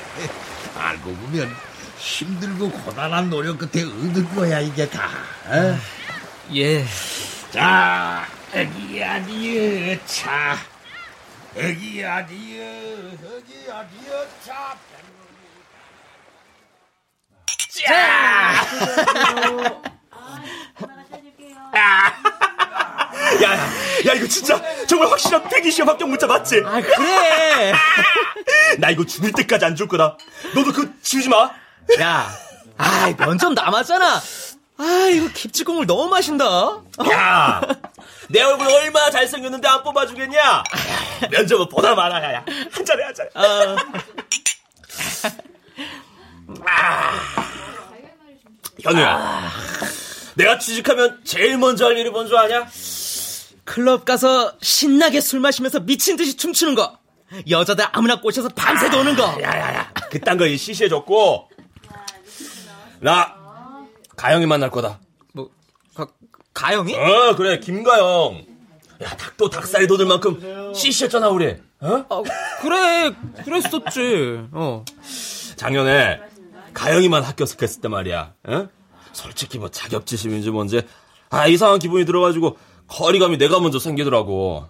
알고 0.77 1.13
보면 1.15 1.55
힘들고 1.97 2.69
고단한 2.69 3.29
노력 3.29 3.57
끝에 3.57 3.83
얻은 3.83 4.35
거야 4.35 4.59
이게 4.59 4.87
다. 4.87 5.09
에? 5.49 5.75
예. 6.53 6.85
자, 7.51 8.27
애기 8.53 9.03
아디어 9.03 9.97
차. 10.05 10.57
애기 11.55 12.05
아디어, 12.05 12.63
애기 12.63 13.71
아디어 13.71 14.25
차. 14.45 14.77
야, 17.83 18.63
야, 23.43 23.51
야, 24.07 24.13
이거 24.13 24.27
진짜 24.27 24.61
정말 24.87 25.09
확실한 25.11 25.47
필기 25.49 25.71
시험 25.71 25.89
합격 25.89 26.07
문자 26.09 26.27
맞지? 26.27 26.61
아, 26.65 26.79
그래. 26.81 27.73
나 28.79 28.89
이거 28.89 29.05
죽을 29.05 29.31
때까지 29.31 29.65
안 29.65 29.75
줄 29.75 29.87
거다. 29.87 30.17
너도 30.53 30.71
그거 30.71 30.89
지우지 31.01 31.29
마. 31.29 31.49
야, 31.99 32.31
아, 32.77 33.13
면접 33.17 33.53
남았잖아. 33.53 34.21
아, 34.77 35.09
이거 35.11 35.29
깁지공을 35.33 35.85
너무 35.85 36.09
마신다. 36.09 36.45
야, 37.11 37.61
내 38.29 38.41
얼굴 38.41 38.67
얼마나 38.67 39.09
잘생겼는데 39.11 39.67
안 39.67 39.83
뽑아주겠냐? 39.83 40.63
면접은 41.31 41.67
보다 41.69 41.95
많아, 41.95 42.21
야, 42.23 42.33
야. 42.35 42.45
한 42.71 42.85
잔해, 42.85 43.03
한 43.03 43.13
잔해. 43.13 43.29
어. 43.35 43.75
현우야, 48.81 49.49
내가 50.35 50.57
취직하면 50.59 51.19
제일 51.23 51.57
먼저 51.57 51.85
할 51.85 51.97
일이 51.97 52.09
뭔 52.09 52.27
줄 52.27 52.37
아냐? 52.37 52.67
클럽 53.63 54.05
가서 54.05 54.53
신나게 54.61 55.21
술 55.21 55.39
마시면서 55.39 55.79
미친 55.79 56.17
듯이 56.17 56.37
춤추는 56.37 56.75
거. 56.75 56.99
여자들 57.49 57.85
아무나 57.91 58.21
꼬셔서 58.21 58.49
밤새 58.49 58.89
도는 58.89 59.15
거. 59.15 59.23
야야야, 59.41 59.91
그딴 60.11 60.37
거 60.37 60.47
시시해줬고, 60.47 61.49
나 62.99 63.35
가영이 64.15 64.45
만날 64.45 64.69
거다. 64.69 64.99
뭐, 65.33 65.49
가, 65.95 66.07
가영이? 66.53 66.95
어, 66.95 67.35
그래, 67.35 67.59
김가영. 67.59 68.45
야, 69.03 69.09
닭도 69.17 69.49
닭살이 69.49 69.87
돋을 69.87 70.05
만큼 70.05 70.73
시시했잖아, 70.73 71.29
우리. 71.29 71.55
어? 71.81 72.05
어, 72.07 72.23
그래, 72.61 73.11
그랬었지. 73.43 74.47
어. 74.51 74.85
작년에 75.55 76.19
가영이만 76.75 77.23
합격했을 77.23 77.81
때 77.81 77.87
말이야. 77.87 78.33
어? 78.47 78.67
솔직히 79.13 79.57
뭐 79.57 79.69
자격지심인지 79.69 80.51
뭔지 80.51 80.85
아 81.29 81.47
이상한 81.47 81.79
기분이 81.79 82.05
들어가지고 82.05 82.57
거리감이 82.87 83.37
내가 83.39 83.59
먼저 83.59 83.79
생기더라고. 83.79 84.67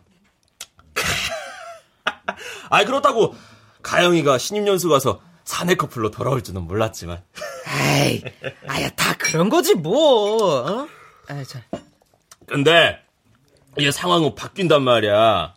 아이 2.70 2.86
그렇다고 2.86 3.36
가영이가 3.82 4.38
신입 4.38 4.68
연수 4.68 4.88
가서 4.88 5.22
사내 5.44 5.76
커플로 5.76 6.12
돌아올 6.12 6.42
줄은 6.44 6.64
몰랐지만. 6.64 7.22
에이, 7.68 8.24
아야, 8.68 8.90
다 8.92 9.14
그런 9.18 9.50
거지, 9.50 9.76
뭐. 9.76 10.64
어? 10.64 10.88
아, 11.28 11.44
자. 11.44 11.62
근데 12.48 13.00
이게 13.78 13.92
상황은 13.92 14.34
바뀐단 14.34 14.82
말이야. 14.82 15.54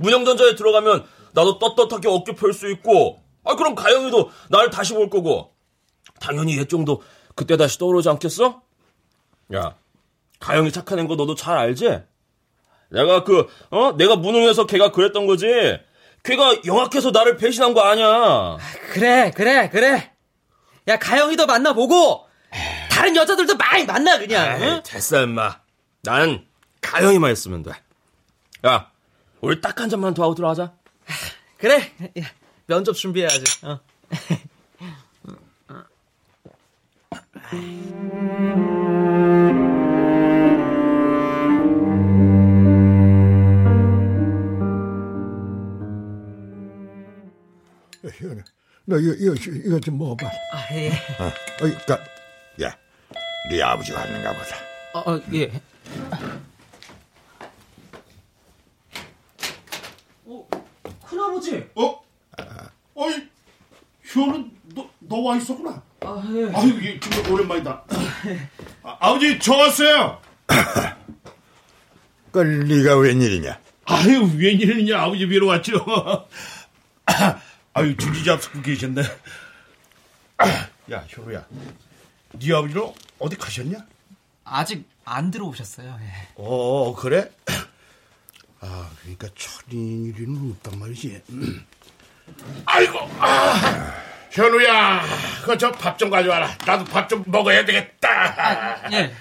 문영전자에 0.00 0.56
들어가면 0.56 1.06
나도 1.32 1.60
떳떳하게 1.60 2.08
어깨 2.08 2.34
펼 2.34 2.52
수 2.52 2.68
있고, 2.70 3.19
아 3.44 3.54
그럼 3.56 3.74
가영이도 3.74 4.30
날 4.50 4.70
다시 4.70 4.94
볼 4.94 5.08
거고, 5.10 5.52
당연히 6.20 6.56
예정도 6.58 7.02
그때 7.34 7.56
다시 7.56 7.78
떠오르지 7.78 8.08
않겠어? 8.10 8.62
야, 9.54 9.74
가영이 10.38 10.72
착한 10.72 10.98
애인 10.98 11.08
거 11.08 11.16
너도 11.16 11.34
잘 11.34 11.56
알지? 11.56 12.02
내가 12.90 13.24
그, 13.24 13.46
어? 13.70 13.92
내가 13.96 14.16
무능해서 14.16 14.66
걔가 14.66 14.90
그랬던 14.92 15.26
거지. 15.26 15.46
걔가 16.22 16.56
영악해서 16.66 17.12
나를 17.12 17.36
배신한 17.36 17.72
거 17.72 17.80
아니야. 17.82 18.58
그래, 18.92 19.30
그래, 19.34 19.70
그래. 19.70 20.12
야, 20.88 20.98
가영이도 20.98 21.46
만나보고, 21.46 22.26
다른 22.90 23.16
여자들도 23.16 23.56
많이 23.56 23.86
만나, 23.86 24.18
그냥. 24.18 24.60
에이, 24.60 24.68
응? 24.68 24.82
됐어, 24.84 25.22
임마. 25.22 25.60
난 26.02 26.46
가영이만 26.82 27.32
있으면 27.32 27.62
돼. 27.62 27.70
야, 28.66 28.90
우리 29.40 29.60
딱 29.60 29.80
한 29.80 29.88
잔만 29.88 30.12
더 30.12 30.24
하고 30.24 30.34
들어가자. 30.34 30.72
그래. 31.58 31.90
야, 32.18 32.24
면접 32.70 32.92
준비해야지. 32.92 33.66
어. 33.66 33.80
현우, 48.12 48.40
너 48.84 48.98
이거, 48.98 49.14
이거, 49.14 49.34
이거 49.34 49.80
좀 49.80 49.98
먹어봐. 49.98 50.28
아, 50.28 50.74
예. 50.74 50.90
어, 50.90 51.64
어이, 51.64 51.72
그, 51.86 52.62
야, 52.62 52.78
네 53.50 53.60
아버지가 53.60 53.98
왔는가 53.98 54.32
보다. 54.32 54.56
어, 54.94 55.10
어, 55.10 55.20
예. 55.32 55.60
어, 60.24 60.48
큰아버지. 61.04 61.68
어? 61.74 62.00
어이, 63.00 63.28
현우, 64.02 64.50
너, 64.74 64.90
너 64.98 65.09
와 65.22 65.36
있었구나. 65.36 65.82
아, 66.00 66.22
예. 66.32 66.50
아유, 66.54 66.68
이게 66.78 67.00
정말 67.00 67.32
오랜만이다. 67.32 67.84
아, 68.82 68.96
아버지, 69.00 69.38
저 69.38 69.54
왔어요. 69.56 70.20
그, 72.32 72.38
네가 72.38 72.96
웬일이냐? 72.98 73.58
아유, 73.84 74.30
웬일이냐, 74.36 75.00
아버지 75.00 75.24
위로 75.24 75.48
왔죠. 75.48 75.84
아유, 77.74 77.96
주지 77.96 78.24
잡수고 78.24 78.62
계셨네. 78.62 79.02
야, 80.92 81.04
현우야. 81.08 81.44
네 82.32 82.52
아버지는 82.52 82.94
어디 83.18 83.36
가셨냐? 83.36 83.78
아직 84.44 84.88
안 85.04 85.30
들어오셨어요. 85.30 85.98
예. 86.00 86.28
어, 86.36 86.94
그래? 86.94 87.30
아, 88.60 88.90
그러니까 89.00 89.28
천일이는 89.36 90.52
없단 90.52 90.78
말이지. 90.78 91.22
아이고, 92.64 92.98
아, 93.18 93.92
현우야, 94.30 95.02
그 95.44 95.56
저 95.58 95.70
밥 95.72 95.98
좀 95.98 96.10
가져와라. 96.10 96.56
나도 96.66 96.84
밥 96.84 97.08
좀 97.08 97.24
먹어야 97.26 97.64
되겠다. 97.64 98.90
예. 98.92 99.12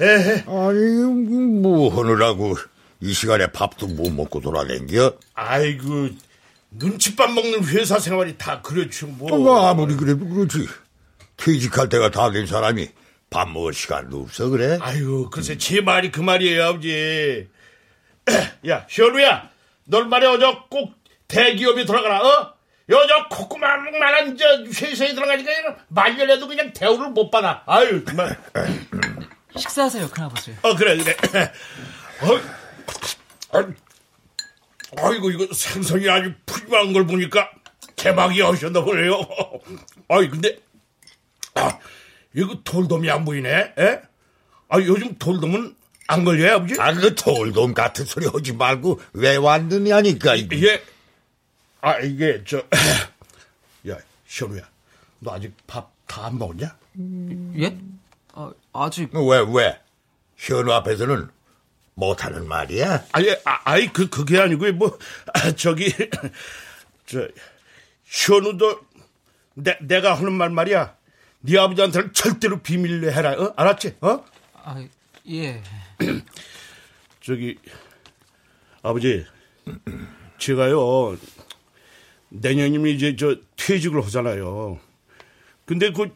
에헤. 0.00 0.44
아니, 0.46 1.60
뭐 1.60 1.94
하느라고 1.94 2.56
이 3.00 3.12
시간에 3.12 3.46
밥도 3.48 3.86
못 3.88 4.10
먹고 4.10 4.40
돌아댕겨? 4.40 5.14
아이고, 5.34 6.08
눈칫밥 6.70 7.32
먹는 7.32 7.64
회사 7.66 7.98
생활이 7.98 8.36
다 8.38 8.60
그렇죠, 8.62 9.06
뭐. 9.06 9.28
뭐 9.36 9.68
아무리 9.68 9.94
그래도 9.96 10.26
그렇지. 10.26 10.66
퇴직할 11.36 11.88
때가 11.88 12.10
다 12.10 12.30
된 12.30 12.46
사람이 12.46 12.88
밥 13.30 13.48
먹을 13.50 13.74
시간도 13.74 14.22
없어 14.22 14.48
그래? 14.48 14.78
아이고, 14.80 15.28
글쎄, 15.30 15.58
제 15.58 15.80
말이 15.80 16.10
그 16.10 16.20
말이에요, 16.20 16.64
아버지. 16.64 17.48
야, 18.68 18.86
현우야, 18.88 19.50
널 19.84 20.06
말이야, 20.06 20.30
어저 20.32 20.64
꼭 20.70 20.94
대기업에 21.28 21.84
들어가라, 21.84 22.20
어? 22.22 22.53
여저 22.88 23.28
콧구멍만한 23.30 24.36
저 24.36 24.62
회사에 24.64 25.14
들어가니까 25.14 25.50
말년에도 25.88 26.46
그냥 26.46 26.72
대우를 26.72 27.10
못 27.10 27.30
받아. 27.30 27.62
아유, 27.66 28.04
정말. 28.04 28.36
식사하세요, 29.56 30.08
큰아버지. 30.10 30.54
어, 30.62 30.74
그래, 30.74 30.96
그래. 30.96 31.16
어, 32.20 33.58
아, 33.58 33.66
아이고, 34.98 35.30
이거 35.30 35.46
생선이 35.52 36.08
아주 36.08 36.34
푸짐한 36.44 36.92
걸 36.92 37.06
보니까 37.06 37.50
대박이 37.96 38.40
하셨나 38.42 38.82
보네요. 38.82 39.20
아이, 40.08 40.28
근데, 40.28 40.58
아, 41.54 41.78
이거 42.34 42.58
돌돔이 42.64 43.10
안 43.10 43.24
보이네, 43.24 43.74
에? 43.78 44.00
아, 44.68 44.78
요즘 44.78 45.16
돌돔은 45.18 45.74
안 46.08 46.24
걸려요, 46.24 46.56
아버지? 46.56 46.74
아, 46.78 46.92
그 46.92 47.14
돌돔 47.14 47.72
같은 47.72 48.04
소리 48.04 48.26
하지 48.26 48.52
말고 48.52 49.00
왜 49.14 49.36
왔느냐니까. 49.36 50.38
예. 50.38 50.82
아, 51.84 51.98
이게, 52.00 52.42
저, 52.46 52.58
야, 53.88 53.98
현우야. 54.26 54.62
너 55.20 55.32
아직 55.34 55.52
밥 55.66 55.94
다 56.06 56.26
안 56.26 56.38
먹었냐? 56.38 56.76
예? 57.58 57.76
아, 58.34 58.52
아직. 58.72 59.10
왜, 59.14 59.44
왜? 59.52 59.80
현우 60.36 60.72
앞에서는 60.72 61.28
못하는 61.94 62.46
말이야? 62.46 63.06
아니, 63.12 63.30
아, 63.44 63.60
아이, 63.64 63.92
그, 63.92 64.08
그게 64.08 64.38
아니고, 64.38 64.70
뭐, 64.72 64.98
아, 65.32 65.52
저기, 65.52 65.92
저, 67.06 67.26
현우도, 68.04 68.80
내, 69.54 69.76
내가 69.80 70.14
하는 70.14 70.32
말 70.32 70.50
말이야. 70.50 70.96
네 71.40 71.58
아버지한테는 71.58 72.12
절대로 72.14 72.60
비밀로 72.62 73.12
해라, 73.12 73.32
어? 73.32 73.52
알았지? 73.56 73.96
어? 74.00 74.24
아, 74.54 74.82
예. 75.28 75.62
저기, 77.20 77.58
아버지, 78.82 79.26
제가요, 80.38 81.16
내년이면 82.34 82.88
이제 82.92 83.16
저 83.16 83.36
퇴직을 83.56 84.04
하잖아요. 84.04 84.78
근데 85.66 85.92
그, 85.92 86.10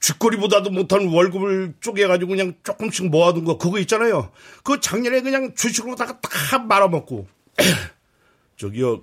쥐꼬리보다도 0.00 0.70
못한 0.70 1.06
월급을 1.08 1.74
쪼개가지고 1.80 2.30
그냥 2.30 2.54
조금씩 2.64 3.10
모아둔 3.10 3.44
거, 3.44 3.58
그거 3.58 3.78
있잖아요. 3.80 4.32
그거 4.58 4.80
작년에 4.80 5.20
그냥 5.20 5.54
주식으로다가 5.54 6.20
다 6.20 6.58
말아먹고. 6.58 7.26
저기요, 8.56 9.02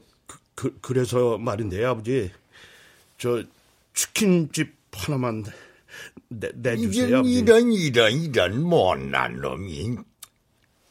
그, 0.55 0.77
그, 0.81 0.93
래서 0.93 1.37
말인데요, 1.37 1.89
아버지. 1.89 2.31
저, 3.17 3.43
치킨집 3.93 4.73
하나만 4.91 5.45
내, 6.29 6.51
내주세요. 6.53 7.07
이런, 7.07 7.19
아버지. 7.19 7.33
이런, 7.33 7.71
이런, 7.71 8.11
이런 8.11 8.63
못난 8.63 9.39
놈이. 9.39 9.97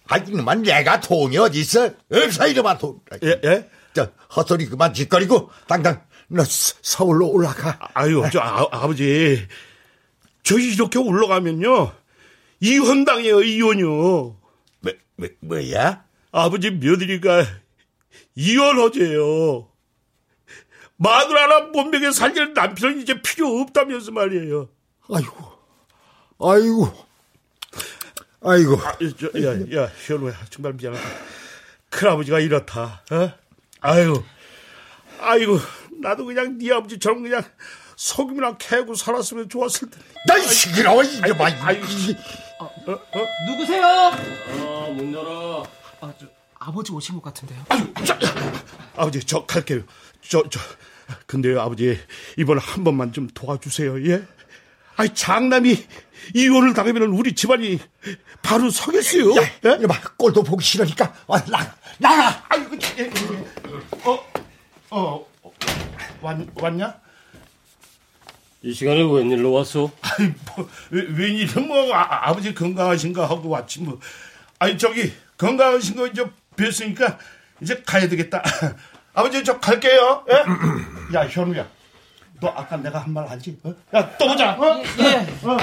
아, 0.06 0.16
이놈만 0.16 0.62
내가 0.62 1.00
돈이 1.00 1.36
어딨어? 1.36 1.94
없어, 2.10 2.46
이놈아 2.48 2.78
돈. 2.78 3.00
예, 3.22 3.40
예? 3.44 3.68
저, 3.98 4.12
헛소리 4.36 4.66
그만 4.66 4.94
짓거리고, 4.94 5.50
당장, 5.66 6.04
너 6.28 6.44
서- 6.44 6.76
서울로 6.82 7.28
올라가. 7.30 7.76
아유, 7.94 8.22
저, 8.32 8.38
아, 8.38 8.64
아버지. 8.70 9.44
저 10.44 10.56
이렇게 10.56 10.98
올라가면요. 11.00 11.92
이혼당해요, 12.60 13.42
이혼이요. 13.42 13.86
뭐, 13.88 14.92
뭐, 15.16 15.28
뭐야? 15.40 16.04
아버지 16.30 16.70
며느리가 16.70 17.44
이혼하재요. 18.36 19.68
마누 20.96 21.34
하나 21.36 21.60
몸매게 21.60 22.12
살기는 22.12 22.54
남편은 22.54 23.00
이제 23.02 23.20
필요 23.20 23.60
없다면서 23.60 24.12
말이에요. 24.12 24.68
아이고, 25.12 25.52
아이고, 26.40 26.92
아이고. 28.42 28.76
아, 28.76 28.96
저, 29.18 29.26
야, 29.42 29.82
야, 29.82 29.90
현우야, 30.06 30.34
정말 30.50 30.74
미안하다. 30.74 31.04
큰아버지가 31.90 32.40
이렇다, 32.40 33.02
어? 33.10 33.32
아유, 33.80 34.22
아이고, 35.20 35.58
나도 36.00 36.26
그냥 36.26 36.58
네 36.58 36.72
아버지처럼 36.72 37.22
그냥 37.22 37.42
소금이나 37.96 38.56
캐고 38.56 38.94
살았으면 38.94 39.48
좋았을 39.48 39.90
텐데. 39.90 40.06
나 40.26 40.38
시끄러워, 40.40 41.02
이놈아. 41.02 41.46
아유, 41.62 41.80
어, 42.60 42.70
누구세요? 43.48 43.84
아, 43.84 44.88
문 44.94 45.12
열어. 45.12 45.64
아, 46.00 46.12
저, 46.18 46.26
아버지 46.58 46.92
오신 46.92 47.16
것 47.16 47.22
같은데요. 47.22 47.64
아버지, 48.96 49.20
저 49.24 49.44
갈게요. 49.46 49.82
저, 50.22 50.42
저, 50.48 50.60
근데요, 51.26 51.60
아버지, 51.60 51.98
이번 52.36 52.58
한 52.58 52.84
번만 52.84 53.12
좀 53.12 53.28
도와주세요, 53.32 54.06
예? 54.10 54.24
아이, 54.98 55.14
장남이 55.14 55.86
이혼을 56.34 56.74
당하면 56.74 57.04
우리 57.04 57.32
집안이 57.32 57.78
바로 58.42 58.68
서겠어요. 58.68 59.30
야, 59.36 59.42
예? 59.64 59.76
이놈아, 59.78 59.94
꼴도 60.16 60.42
보기 60.42 60.64
싫으니까, 60.64 61.14
아, 61.28 61.44
나가, 61.44 61.76
나가! 61.98 62.44
아이고, 62.48 62.76
예, 62.98 63.04
예, 63.04 63.04
예. 63.04 64.08
어, 64.08 64.24
어, 64.90 65.26
왔, 66.20 66.36
왔냐? 66.52 66.94
이 68.62 68.74
시간에 68.74 69.00
웬일로 69.02 69.52
왔어? 69.52 69.88
아이, 70.00 70.32
뭐, 70.56 70.68
왜, 70.90 71.02
웬일은 71.02 71.68
뭐, 71.68 71.94
아, 71.94 72.28
아버지 72.28 72.52
건강하신가 72.52 73.22
하고 73.22 73.50
왔지, 73.50 73.82
뭐. 73.82 74.00
아니, 74.58 74.76
저기, 74.76 75.12
건강하신 75.36 75.94
거 75.94 76.08
이제 76.08 76.24
뵀으니까 76.56 77.18
이제 77.60 77.80
가야 77.86 78.08
되겠다. 78.08 78.42
아버지, 79.14 79.44
저 79.44 79.60
갈게요, 79.60 80.24
예? 80.28 81.14
야, 81.16 81.28
현우야. 81.28 81.77
너 82.40 82.48
아까 82.48 82.76
내가 82.76 82.98
한 83.00 83.12
말 83.12 83.26
알지? 83.26 83.58
어? 83.64 83.74
야, 83.94 84.16
또 84.16 84.28
보자, 84.28 84.52
어? 84.52 84.82
예. 85.00 85.48
어. 85.48 85.56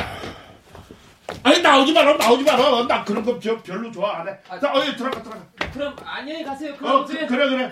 아니, 1.43 1.59
나오지 1.61 1.93
마라, 1.93 2.17
나오지 2.17 2.43
마라. 2.43 2.85
나 2.87 3.03
그런 3.03 3.23
거 3.23 3.39
저, 3.39 3.57
별로 3.63 3.91
좋아 3.91 4.19
안 4.19 4.27
해. 4.27 4.37
자, 4.59 4.71
어이, 4.73 4.95
들어가, 4.95 5.21
들어가. 5.23 5.45
그럼 5.73 5.95
안녕히 6.03 6.43
가세요, 6.43 6.73
어, 6.81 7.05
그, 7.05 7.13
그래, 7.27 7.49
그래. 7.49 7.69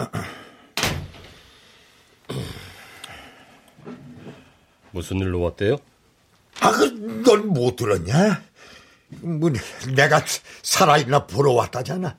무슨 4.92 5.18
일로 5.20 5.42
왔대요? 5.42 5.78
아, 6.62 6.72
그, 6.72 6.84
넌못 7.26 7.76
들었냐? 7.76 8.42
뭐, 9.22 9.52
내가 9.96 10.22
살아있나 10.62 11.26
보러 11.28 11.52
왔다잖아. 11.54 12.18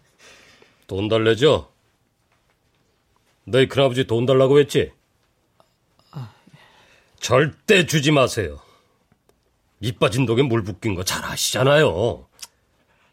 돈 0.86 1.08
달래죠? 1.08 1.70
너희 3.44 3.68
큰아버지 3.68 4.06
돈 4.06 4.26
달라고 4.26 4.58
했지? 4.58 4.92
절대 7.24 7.86
주지 7.86 8.10
마세요. 8.10 8.60
밑 9.78 9.98
빠진 9.98 10.26
독에 10.26 10.42
물 10.42 10.62
붓긴 10.62 10.94
거 10.94 11.02
잘 11.04 11.24
아시잖아요. 11.24 12.28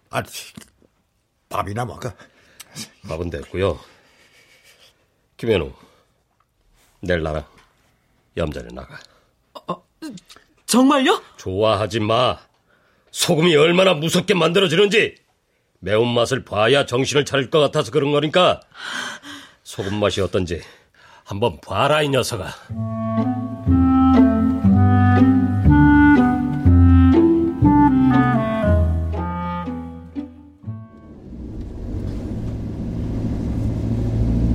아, 0.10 0.21
밥이나 1.47 1.86
먹어. 1.86 2.12
밥은 3.08 3.30
됐고요. 3.30 3.80
김현우, 5.38 5.71
내일 7.00 7.24
나랑 7.24 7.45
염전에 8.36 8.67
나가. 8.74 9.00
정말요? 10.65 11.24
좋아하지 11.38 12.02
마. 12.02 12.38
소금이 13.12 13.56
얼마나 13.56 13.93
무섭게 13.93 14.34
만들어지는지 14.34 15.15
매운맛을 15.80 16.43
봐야 16.43 16.86
정신을 16.86 17.24
차릴 17.24 17.50
것 17.50 17.60
같아서 17.62 17.91
그런 17.91 18.12
거니까 18.12 18.60
소금 19.63 20.02
맛이 20.02 20.19
어떤지 20.19 20.62
한번 21.24 21.62
봐라 21.62 22.02
이 22.02 22.10
녀석아. 22.10 23.51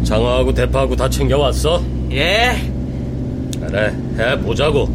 장어하고 0.06 0.54
대파하고 0.54 0.94
다 0.94 1.08
챙겨왔어? 1.10 1.82
예. 2.12 2.52
그래, 3.60 3.92
해보자고. 4.16 4.88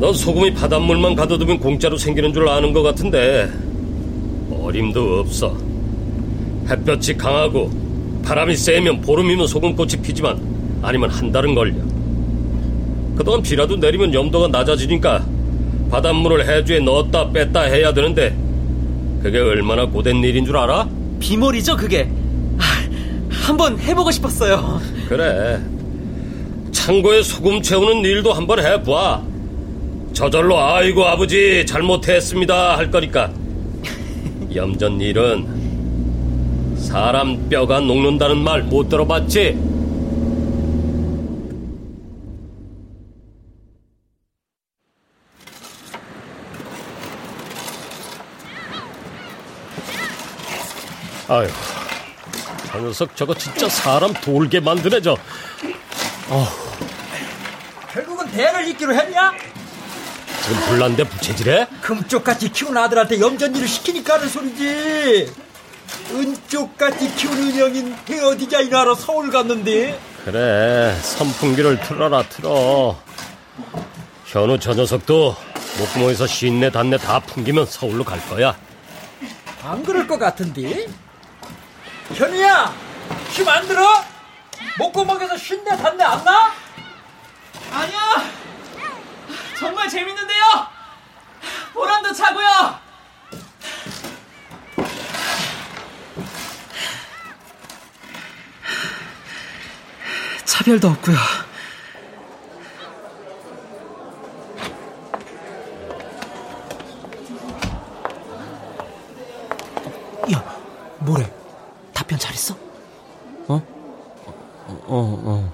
넌 0.00 0.14
소금이 0.14 0.54
바닷물만 0.54 1.14
가둬두면 1.14 1.60
공짜로 1.60 1.98
생기는 1.98 2.32
줄 2.32 2.48
아는 2.48 2.72
것 2.72 2.82
같은데 2.82 3.50
어림도 4.50 5.20
없어. 5.20 5.54
햇볕이 6.70 7.18
강하고 7.18 7.70
바람이 8.24 8.56
세면 8.56 9.02
보름이면 9.02 9.46
소금꽃이 9.46 10.00
피지만 10.02 10.40
아니면 10.80 11.10
한 11.10 11.30
달은 11.30 11.54
걸려. 11.54 11.74
그동안 13.14 13.42
비라도 13.42 13.76
내리면 13.76 14.14
염도가 14.14 14.48
낮아지니까 14.48 15.26
바닷물을 15.90 16.48
해주에 16.48 16.78
넣었다 16.78 17.30
뺐다 17.30 17.62
해야 17.64 17.92
되는데 17.92 18.34
그게 19.22 19.38
얼마나 19.38 19.84
고된 19.84 20.24
일인 20.24 20.46
줄 20.46 20.56
알아? 20.56 20.88
비몰이죠, 21.18 21.76
그게. 21.76 22.08
아, 23.50 23.52
한번 23.52 23.78
해보고 23.80 24.12
싶었어요. 24.12 24.80
그래. 25.08 25.60
창고에 26.70 27.20
소금 27.20 27.60
채우는 27.60 28.04
일도 28.04 28.32
한번 28.32 28.60
해봐. 28.64 29.22
저절로 30.12 30.56
아이고 30.60 31.04
아버지 31.04 31.66
잘못했습니다 31.66 32.76
할 32.78 32.92
거니까. 32.92 33.32
염전 34.54 35.00
일은 35.00 36.76
사람 36.78 37.48
뼈가 37.48 37.80
녹는다는 37.80 38.38
말 38.38 38.62
못 38.62 38.88
들어봤지? 38.88 39.58
아유, 51.28 51.48
저 52.72 52.78
녀석 52.78 53.16
저거 53.16 53.34
진짜 53.34 53.68
사람 53.68 54.12
돌게 54.12 54.60
만드네 54.60 55.00
저. 55.02 55.16
결국은 57.92 58.30
대를 58.30 58.68
잇기로 58.68 58.94
했냐? 58.94 59.32
지금 60.42 60.60
불난데 60.66 61.04
부채질해? 61.04 61.66
금쪽같이 61.80 62.50
키운 62.50 62.76
아들한테 62.76 63.20
염전일을 63.20 63.66
시키니까 63.66 64.14
하는 64.14 64.28
소리지. 64.28 65.32
은쪽같이 66.12 67.14
키운 67.16 67.36
은영인 67.36 67.96
헤어 68.08 68.36
디자이너하러 68.36 68.94
서울 68.94 69.30
갔는데. 69.30 69.98
그래 70.24 70.96
선풍기를 71.02 71.80
틀어라 71.80 72.22
틀어 72.28 72.96
현우 74.26 74.58
저 74.60 74.74
녀석도 74.74 75.34
목구멍에서 75.78 76.26
쉰내 76.26 76.70
단내 76.70 76.98
다 76.98 77.20
풍기면 77.20 77.64
서울로 77.64 78.04
갈 78.04 78.20
거야 78.28 78.54
안 79.62 79.82
그럴 79.82 80.06
것 80.06 80.18
같은데? 80.18 80.88
현우야, 82.14 82.74
힘 83.30 83.48
안 83.48 83.66
들어? 83.66 84.04
목구멍에서 84.78 85.36
쉰내 85.36 85.76
단내 85.76 86.04
안 86.04 86.24
나? 86.24 86.52
아니야! 87.72 88.30
정말 89.58 89.88
재밌는데요! 89.88 90.66
보람도 91.72 92.12
차고요! 92.12 92.80
차별도 100.44 100.88
없고요. 100.88 101.16
어, 114.92 115.20
어. 115.24 115.52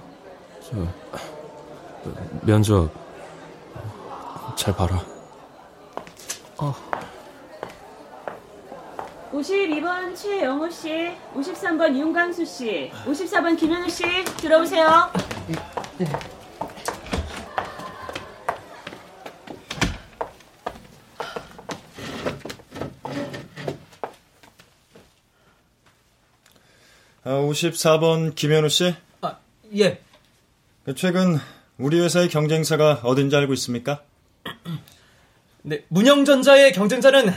저, 0.63 0.77
면접 2.41 2.91
잘 4.57 4.75
봐라. 4.75 5.05
어. 6.57 6.75
52번 9.33 10.17
최영호 10.17 10.71
씨, 10.71 11.13
53번 11.35 11.95
윤광수 11.99 12.47
씨, 12.47 12.91
54번 13.05 13.59
김현우 13.59 13.91
씨 13.91 14.05
들어오세요. 14.39 15.11
아, 27.23 27.31
54번 27.31 28.35
김현우 28.35 28.71
씨? 28.71 28.95
아, 29.77 29.79
예. 29.79 30.01
그 30.85 30.95
최근 30.95 31.39
우리 31.79 32.01
회사의 32.01 32.29
경쟁사가 32.29 33.01
어딘지 33.03 33.37
알고 33.37 33.53
있습니까? 33.55 34.03
네, 35.63 35.85
문영전자의 35.89 36.73
경쟁자는 36.73 37.33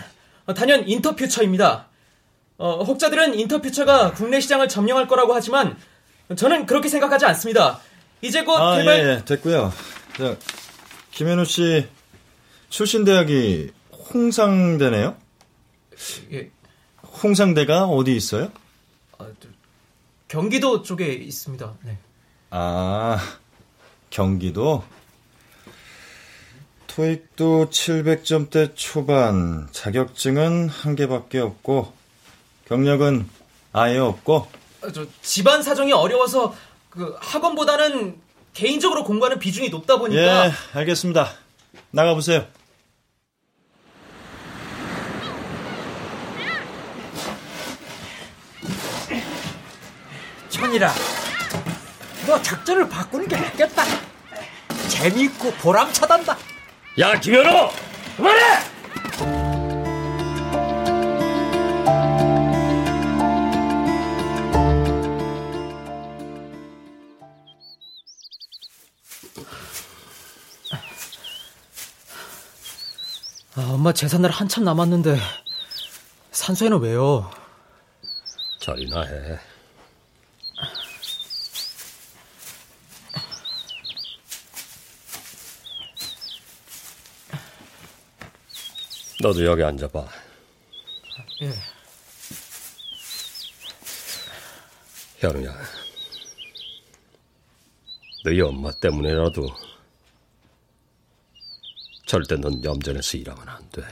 단연 0.56 0.88
인터퓨처입니다. 0.88 1.88
어, 2.58 2.84
혹자들은 2.84 3.38
인터퓨처가 3.38 4.14
국내 4.14 4.40
시장을 4.40 4.70
점령할 4.70 5.08
거라고 5.08 5.34
하지만 5.34 5.78
저는 6.36 6.66
그렇게 6.66 6.90
생각하지 6.90 7.26
않습니다. 7.26 7.80
이제 8.22 8.44
곧 8.44 8.58
아, 8.58 8.78
개발... 8.78 9.00
예, 9.00 9.10
예, 9.10 9.26
됐고요. 9.26 9.74
자, 10.18 10.38
김현우 11.12 11.46
씨 11.46 11.88
출신 12.70 13.04
대학이 13.04 13.72
홍상대네요? 14.14 15.18
예. 16.34 16.50
홍상대가 17.24 17.86
어디 17.86 18.16
있어요? 18.16 18.52
경기도 20.28 20.84
쪽에 20.84 21.12
있습니다. 21.12 21.74
네. 21.84 21.98
아, 22.52 23.20
경기도? 24.10 24.84
토익도 26.88 27.70
700점대 27.70 28.72
초반, 28.76 29.68
자격증은 29.72 30.68
한 30.70 30.96
개밖에 30.96 31.40
없고, 31.40 31.94
경력은 32.68 33.30
아예 33.72 34.00
없고, 34.00 34.48
어, 34.82 34.92
저 34.92 35.06
집안 35.22 35.62
사정이 35.62 35.94
어려워서 35.94 36.56
그 36.90 37.16
학원보다는 37.20 38.20
개인적으로 38.54 39.04
공부하는 39.04 39.38
비중이 39.40 39.70
높다 39.70 39.98
보니까 39.98 40.48
예, 40.48 40.52
알겠습니다. 40.74 41.30
나가보세요. 41.92 42.46
천이라, 50.50 50.92
너 52.30 52.40
작전을 52.40 52.88
바꾸는 52.88 53.28
게 53.28 53.36
낫겠다. 53.36 53.84
재미있고 54.88 55.52
보람차단다. 55.54 56.38
야, 57.00 57.20
김현우! 57.20 57.72
그만해! 58.16 58.60
아, 73.56 73.72
엄마 73.72 73.92
재산날 73.92 74.30
한참 74.30 74.64
남았는데 74.66 75.18
산소에는 76.32 76.78
왜요? 76.80 77.32
절이나 78.60 79.02
해. 79.02 79.49
너도 89.22 89.44
여기 89.46 89.64
앉아봐. 89.64 90.08
예. 91.42 91.52
현우야. 95.18 95.54
너희 98.24 98.40
엄마 98.42 98.72
때문에라도 98.72 99.48
절대 102.06 102.36
넌 102.38 102.64
염전에서 102.64 103.18
일하면 103.18 103.48
안 103.48 103.70
돼. 103.70 103.84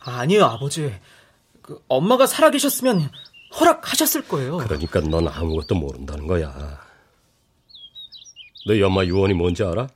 아니요, 0.00 0.44
아버지. 0.44 0.94
그 1.60 1.82
엄마가 1.88 2.26
살아계셨으면 2.26 3.10
허락하셨을 3.58 4.28
거예요. 4.28 4.58
그러니까 4.58 5.00
넌 5.00 5.26
아무것도 5.26 5.74
모른다는 5.74 6.26
거야. 6.26 6.80
너희 8.66 8.80
엄마 8.82 9.04
유언이 9.04 9.34
뭔지 9.34 9.64
알아? 9.64 9.88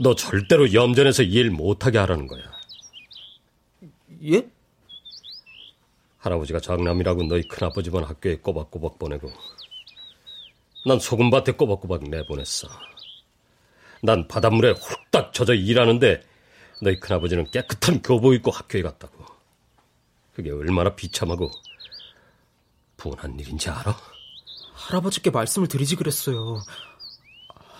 너 0.00 0.14
절대로 0.14 0.72
염전에서 0.72 1.22
일 1.22 1.50
못하게 1.50 1.98
하라는 1.98 2.26
거야. 2.26 2.59
예? 4.24 4.50
할아버지가 6.18 6.60
장남이라고 6.60 7.24
너희 7.24 7.42
큰아버지만 7.42 8.04
학교에 8.04 8.36
꼬박꼬박 8.36 8.98
보내고 8.98 9.32
난 10.86 10.98
소금밭에 10.98 11.52
꼬박꼬박 11.52 12.04
내보냈어. 12.04 12.68
난 14.02 14.28
바닷물에 14.28 14.72
홀딱 14.72 15.32
젖어 15.32 15.54
일하는데 15.54 16.22
너희 16.82 16.98
큰아버지는 16.98 17.50
깨끗한 17.50 18.02
교복 18.02 18.34
입고 18.34 18.50
학교에 18.50 18.82
갔다고. 18.82 19.24
그게 20.34 20.50
얼마나 20.50 20.94
비참하고 20.94 21.50
분한 22.96 23.38
일인지 23.38 23.68
알아? 23.68 23.96
할아버지께 24.74 25.30
말씀을 25.30 25.68
드리지 25.68 25.96
그랬어요. 25.96 26.60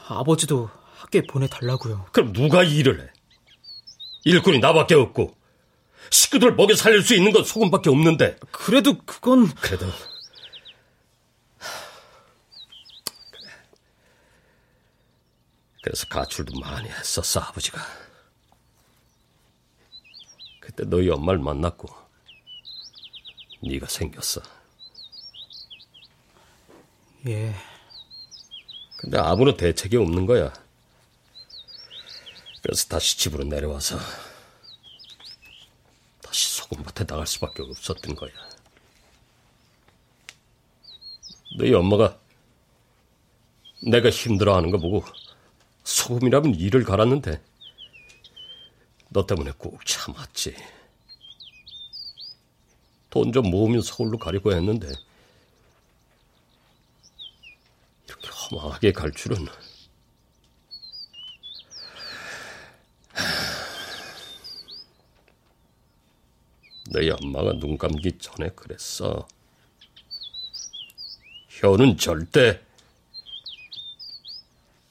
아버지도 0.09 0.69
학교에 0.97 1.23
보내달라고요. 1.23 2.07
그럼 2.13 2.33
누가 2.33 2.63
일을 2.63 3.03
해? 3.03 3.09
일꾼이 4.25 4.59
나밖에 4.59 4.95
없고 4.95 5.40
식구들 6.09 6.55
먹여 6.55 6.75
살릴 6.75 7.03
수 7.03 7.15
있는 7.15 7.33
건 7.33 7.45
소금밖에 7.45 7.91
없는데. 7.91 8.39
그래도 8.51 8.99
그건 8.99 9.53
그래도 9.55 9.87
그래서 15.83 16.07
가출도 16.09 16.59
많이 16.61 16.89
했었어 16.89 17.41
아버지가. 17.41 17.81
그때 20.61 20.85
너희 20.85 21.09
엄마를 21.11 21.41
만났고 21.41 21.89
네가 23.63 23.87
생겼어. 23.87 24.41
예. 27.27 27.55
근데 28.99 29.19
아무런 29.19 29.57
대책이 29.57 29.97
없는 29.97 30.27
거야. 30.27 30.53
그래서 32.63 32.87
다시 32.89 33.19
집으로 33.19 33.45
내려와서 33.45 33.99
소금밭에 36.71 37.05
나갈 37.07 37.27
수밖에 37.27 37.63
없었던 37.63 38.15
거야. 38.15 38.31
너희 41.59 41.75
엄마가 41.75 42.19
내가 43.83 44.09
힘들어하는 44.09 44.71
거 44.71 44.79
보고 44.79 45.05
소금이라면 45.83 46.55
일을 46.55 46.85
갈았는데 46.85 47.43
너 49.09 49.27
때문에 49.27 49.53
꾹 49.59 49.85
참았지. 49.85 50.55
돈 53.11 53.33
좀 53.33 53.51
모으면 53.51 53.83
서울로 53.83 54.19
가려고 54.19 54.53
했는데 54.53 54.87
이렇게 58.07 58.29
험하게 58.29 58.93
갈 58.93 59.11
줄은 59.11 59.49
너희 66.91 67.09
엄마가 67.09 67.53
눈 67.53 67.79
감기 67.79 68.19
전에 68.19 68.51
그랬어. 68.51 69.27
혀는 71.49 71.97
절대 71.97 72.61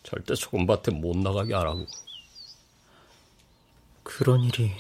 절대 0.04 0.34
소금밭에 0.34 0.92
못 0.92 1.18
나가게 1.18 1.54
하라고. 1.54 1.86
그런 4.04 4.44
일이 4.44 4.72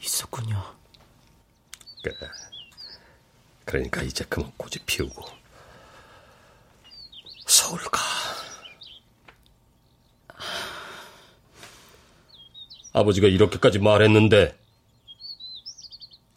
있었군요. 0.00 0.74
그래. 2.02 2.16
그러니까 3.64 4.02
이제 4.02 4.24
그만 4.24 4.52
고집 4.56 4.84
피우고 4.84 5.24
서울 7.46 7.80
가. 7.84 8.00
아버지가 12.92 13.28
이렇게까지 13.28 13.78
말했는데 13.78 14.61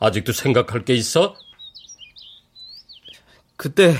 아직도 0.05 0.33
생각할 0.33 0.85
게 0.85 0.93
있어? 0.93 1.35
그때 3.57 3.95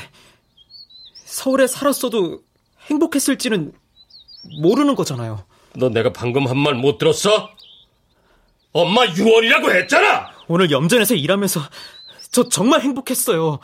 서울에 1.26 1.66
살았어도 1.66 2.44
행복했을지는 2.82 3.74
모르는 4.62 4.94
거잖아요. 4.96 5.46
너 5.76 5.90
내가 5.90 6.14
방금 6.14 6.48
한 6.48 6.58
말 6.58 6.76
못 6.76 7.00
들었어? 7.00 7.50
엄마 8.72 9.06
유언이라고 9.08 9.72
했잖아! 9.72 10.30
오늘 10.48 10.70
염전에서 10.70 11.16
일하면서 11.16 11.62
저 12.30 12.50
정말 12.50 12.82
행복했어요. 12.82 13.60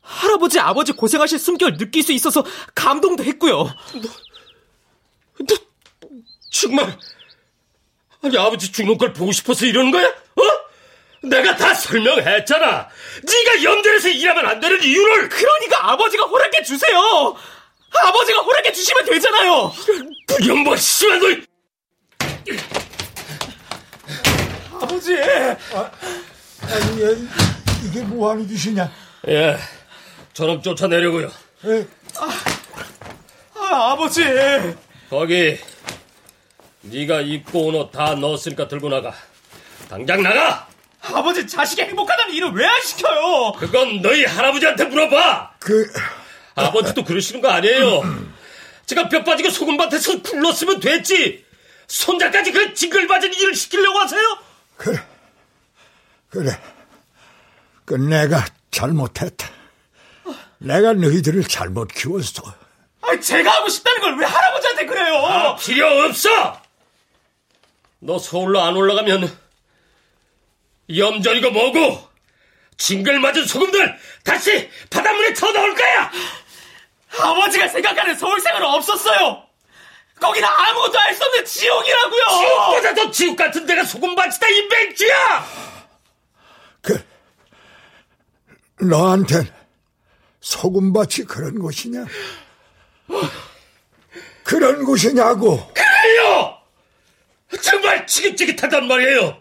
할아버지, 0.00 0.60
아버지 0.60 0.92
고생하실 0.92 1.38
숨결 1.40 1.76
느낄 1.76 2.02
수 2.04 2.12
있어서 2.12 2.44
감동도 2.74 3.24
했고요. 3.24 3.64
너, 3.64 5.44
너 5.44 5.56
정말 6.52 6.96
아니 8.22 8.36
아버지 8.38 8.70
죽는 8.70 8.96
걸 8.98 9.12
보고 9.12 9.32
싶어서 9.32 9.66
이러는 9.66 9.90
거야? 9.90 10.12
어? 11.22 11.26
내가 11.28 11.56
다 11.56 11.74
설명했잖아. 11.74 12.88
네가 13.22 13.62
염전에서 13.62 14.08
일하면 14.08 14.46
안 14.46 14.60
되는 14.60 14.82
이유를. 14.82 15.28
그러니까 15.28 15.90
아버지가 15.92 16.24
허락해 16.24 16.62
주세요. 16.62 17.36
아버지가 17.92 18.40
허락해 18.42 18.72
주시면 18.72 19.04
되잖아요. 19.04 19.72
부영벌 20.28 20.78
씨발 20.78 21.20
너. 21.20 21.26
아버지. 24.80 25.14
아, 25.74 25.90
아니 26.62 27.02
얘, 27.02 27.16
이게 27.86 28.00
뭐 28.02 28.30
하는 28.30 28.46
짓이냐? 28.48 28.90
예, 29.28 29.56
저놈 30.32 30.62
쫓아내려고요. 30.62 31.30
예. 31.66 31.86
아, 32.16 32.30
아, 33.54 33.92
아버지. 33.92 34.24
거기 35.10 35.58
네가 36.82 37.20
입고 37.20 37.66
온 37.66 37.74
옷 37.74 37.92
다 37.92 38.14
넣었으니까 38.14 38.68
들고 38.68 38.88
나가. 38.88 39.12
당장 39.88 40.22
나가. 40.22 40.66
아버지 41.02 41.46
자식이 41.46 41.82
행복하다는 41.82 42.34
일을 42.34 42.52
왜 42.52 42.66
안 42.66 42.80
시켜요? 42.82 43.52
그건 43.58 44.00
너희 44.02 44.24
할아버지한테 44.24 44.84
물어봐. 44.84 45.54
그 45.58 45.90
아버지도 46.54 47.04
그러시는 47.04 47.40
거 47.40 47.48
아니에요. 47.48 48.02
제가 48.86 49.08
뼈 49.08 49.22
빠지고 49.24 49.50
소금밭에서 49.50 50.22
굴렀으면 50.22 50.80
됐지. 50.80 51.44
손자까지 51.86 52.52
그 52.52 52.74
징글맞은 52.74 53.32
일을 53.34 53.54
시키려고 53.54 53.98
하세요? 53.98 54.22
그래, 54.76 55.02
그래. 56.28 56.60
그 57.84 57.94
내가 57.94 58.44
잘못했다. 58.70 59.48
내가 60.58 60.92
너희들을 60.92 61.42
잘못 61.44 61.88
키웠어. 61.88 62.42
아, 63.02 63.18
제가 63.18 63.50
하고 63.50 63.68
싶다는 63.68 64.00
걸 64.02 64.14
왜 64.18 64.26
할아버지한테 64.26 64.86
그래요? 64.86 65.14
아, 65.26 65.56
필요 65.56 65.86
없어. 66.04 66.60
너 68.00 68.18
서울로 68.18 68.60
안 68.60 68.76
올라가면 68.76 69.36
염전이고 70.96 71.50
뭐고 71.50 72.08
징글 72.76 73.20
맞은 73.20 73.46
소금들 73.46 73.98
다시 74.24 74.70
바닷물에 74.88 75.34
터나올 75.34 75.74
거야. 75.74 76.10
아버지가 77.18 77.68
생각하는 77.68 78.16
서울 78.16 78.40
생활은 78.40 78.66
없었어요. 78.66 79.46
거기는 80.20 80.46
아무것도 80.48 80.98
할수 80.98 81.24
없는 81.24 81.44
지옥이라고요. 81.44 82.22
지옥보다 82.38 82.94
더 82.94 83.10
지옥 83.10 83.36
같은 83.36 83.66
데가 83.66 83.84
소금밭이다 83.84 84.48
이 84.48 84.68
맹주야. 84.68 85.46
그 86.82 87.04
너한텐 88.80 89.52
소금밭이 90.40 91.26
그런 91.26 91.58
곳이냐? 91.58 92.06
그런 94.44 94.84
곳이냐고. 94.84 95.72
그래요. 95.74 96.58
정말 97.62 98.06
지긋지긋하단 98.06 98.86
말이에요. 98.86 99.40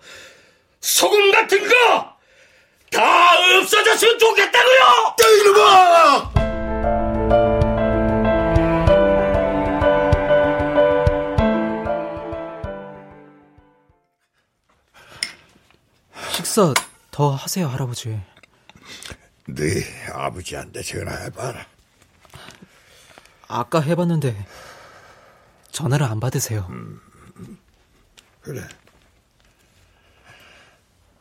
소금 0.81 1.31
같은 1.31 1.67
거 1.67 2.19
다 2.91 3.57
없어졌으면 3.59 4.17
좋겠다고요. 4.17 5.15
이놈아! 5.45 6.31
식사 16.33 16.73
더 17.11 17.31
하세요, 17.31 17.67
할아버지. 17.67 18.19
네 19.47 19.83
아버지한테 20.13 20.81
전화해봐라. 20.81 21.65
아까 23.47 23.79
해봤는데 23.81 24.45
전화를 25.71 26.05
안 26.05 26.19
받으세요. 26.19 26.67
음, 26.69 26.99
그래. 28.41 28.61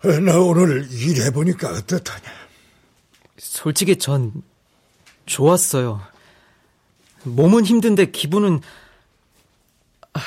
어, 0.05 0.21
너 0.21 0.43
오늘 0.45 0.89
일해보니까 0.91 1.71
어떻다냐? 1.71 2.31
솔직히 3.37 3.97
전 3.97 4.43
좋았어요. 5.27 6.01
몸은 7.25 7.65
힘든데 7.65 8.11
기분은 8.13 8.61
아, 10.15 10.21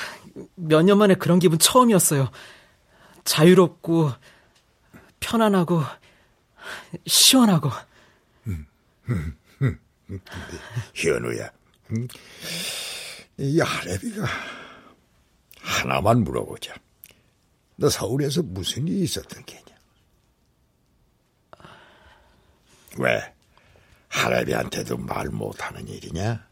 몇년 0.55 0.97
만에 0.97 1.15
그런 1.15 1.39
기분 1.39 1.57
처음이었어요. 1.57 2.29
자유롭고 3.23 4.11
편안하고 5.19 5.83
시원하고. 7.05 7.69
음, 8.47 8.65
음, 9.09 9.37
음, 9.61 10.19
현우야, 10.93 11.49
음, 11.91 12.07
이 13.37 13.59
할애비가 13.59 14.25
하나만 15.61 16.23
물어보자. 16.23 16.73
너 17.81 17.89
서울에서 17.89 18.43
무슨 18.43 18.87
일이 18.87 19.01
있었던 19.01 19.43
게냐? 19.43 19.75
왜? 22.99 23.33
할애비한테도 24.09 24.97
말 24.97 25.29
못하는 25.29 25.87
일이냐? 25.87 26.45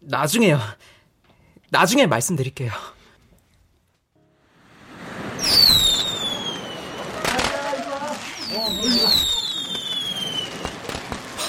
나중에요. 0.00 0.58
나중에 1.68 2.06
말씀드릴게요. 2.06 2.72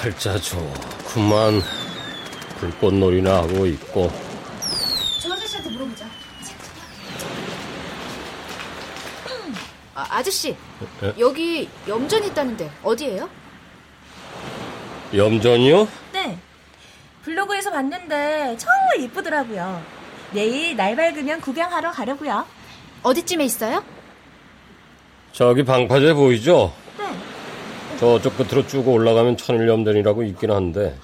팔자 0.01 0.37
좋구만. 0.39 1.61
불꽃놀이나 2.59 3.37
하고 3.43 3.65
있고. 3.65 4.11
저 5.21 5.31
아저씨한테 5.31 5.69
물어보자. 5.69 6.25
아, 9.95 10.05
아저씨, 10.09 10.49
에? 10.49 11.13
여기 11.17 11.69
염전 11.87 12.25
있다는데 12.25 12.69
어디예요? 12.83 13.29
염전이요? 15.13 15.87
네. 16.11 16.37
블로그에서 17.23 17.71
봤는데 17.71 18.57
정말 18.57 18.99
이쁘더라고요. 18.99 19.81
내일 20.31 20.75
날 20.75 20.97
밝으면 20.97 21.39
구경하러 21.39 21.91
가려고요. 21.91 22.45
어디쯤에 23.03 23.45
있어요? 23.45 23.83
저기 25.31 25.63
방파제 25.63 26.13
보이죠? 26.13 26.73
네. 26.97 27.97
저쪽 27.97 28.37
끝으로 28.37 28.67
쭉 28.67 28.85
올라가면 28.87 29.37
천일염전이라고 29.37 30.23
있긴 30.23 30.51
한데. 30.51 30.99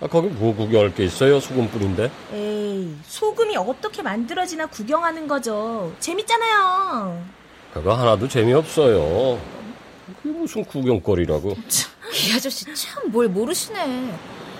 아, 0.00 0.08
거기 0.08 0.26
뭐 0.28 0.52
구경할 0.56 0.92
게 0.96 1.04
있어요? 1.04 1.38
소금뿐인데. 1.38 2.10
에이, 2.32 2.96
소금이 3.04 3.56
어떻게 3.56 4.02
만들어지나 4.02 4.66
구경하는 4.66 5.28
거죠. 5.28 5.94
재밌잖아요. 6.00 7.41
그거 7.72 7.94
하나도 7.94 8.28
재미없어요. 8.28 9.40
그게 10.22 10.28
무슨 10.38 10.64
구경거리라고. 10.64 11.56
이 12.12 12.32
아저씨 12.34 12.66
참 12.74 13.02
뭘 13.10 13.28
모르시네. 13.28 14.12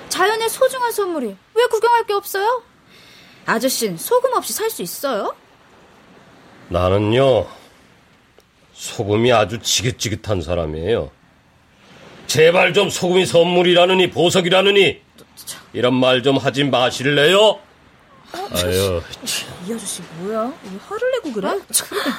자연의 0.08 0.48
소중한 0.48 0.92
선물이 0.92 1.36
왜 1.54 1.64
구경할 1.66 2.06
게 2.06 2.12
없어요? 2.14 2.62
아저씨는 3.46 3.96
소금 3.96 4.32
없이 4.34 4.52
살 4.52 4.70
수 4.70 4.82
있어요? 4.82 5.34
나는요, 6.68 7.46
소금이 8.72 9.32
아주 9.32 9.58
지긋지긋한 9.60 10.40
사람이에요. 10.42 11.10
제발 12.26 12.72
좀 12.72 12.88
소금이 12.88 13.26
선물이라느니 13.26 14.10
보석이라느니 14.10 15.00
이런 15.74 15.94
말 15.94 16.22
좀 16.22 16.36
하지 16.38 16.64
마실래요? 16.64 17.58
아유, 18.32 19.02
이 19.66 19.72
아저씨 19.74 20.02
뭐야? 20.02 20.52
왜 20.64 20.78
화를 20.88 21.10
내고 21.12 21.32
그래? 21.32 21.48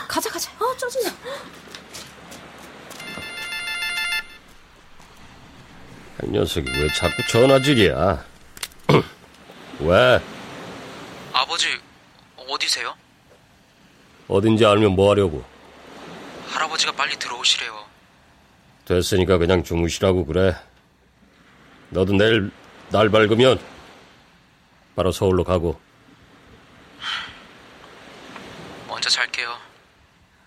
가자 0.07 0.29
가자. 0.29 0.51
아 0.59 0.77
짜증나. 0.77 1.09
이 6.23 6.27
녀석이 6.27 6.69
왜 6.79 6.87
자꾸 6.93 7.21
전화질이야? 7.27 8.25
왜? 9.81 10.21
아버지 11.33 11.67
어디세요? 12.37 12.95
어딘지 14.27 14.65
알면 14.65 14.91
뭐 14.95 15.11
하려고? 15.11 15.43
할아버지가 16.49 16.91
빨리 16.93 17.17
들어오시래요. 17.17 17.83
됐으니까 18.85 19.37
그냥 19.37 19.63
주무시라고 19.63 20.25
그래. 20.25 20.55
너도 21.89 22.13
내일 22.13 22.51
날 22.89 23.09
밝으면 23.09 23.59
바로 24.95 25.11
서울로 25.11 25.43
가고. 25.43 25.79
먼저 29.03 29.09
잘게요. 29.09 29.57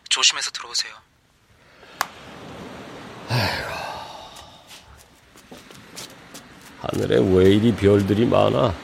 조심해서 0.09 0.51
들어오세요. 0.51 0.95
하늘에 6.81 7.19
왜 7.19 7.51
이리 7.51 7.75
별들이 7.75 8.25
많아? 8.25 8.75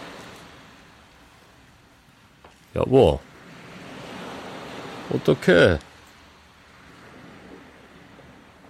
여보, 2.77 3.19
어떡해. 5.15 5.79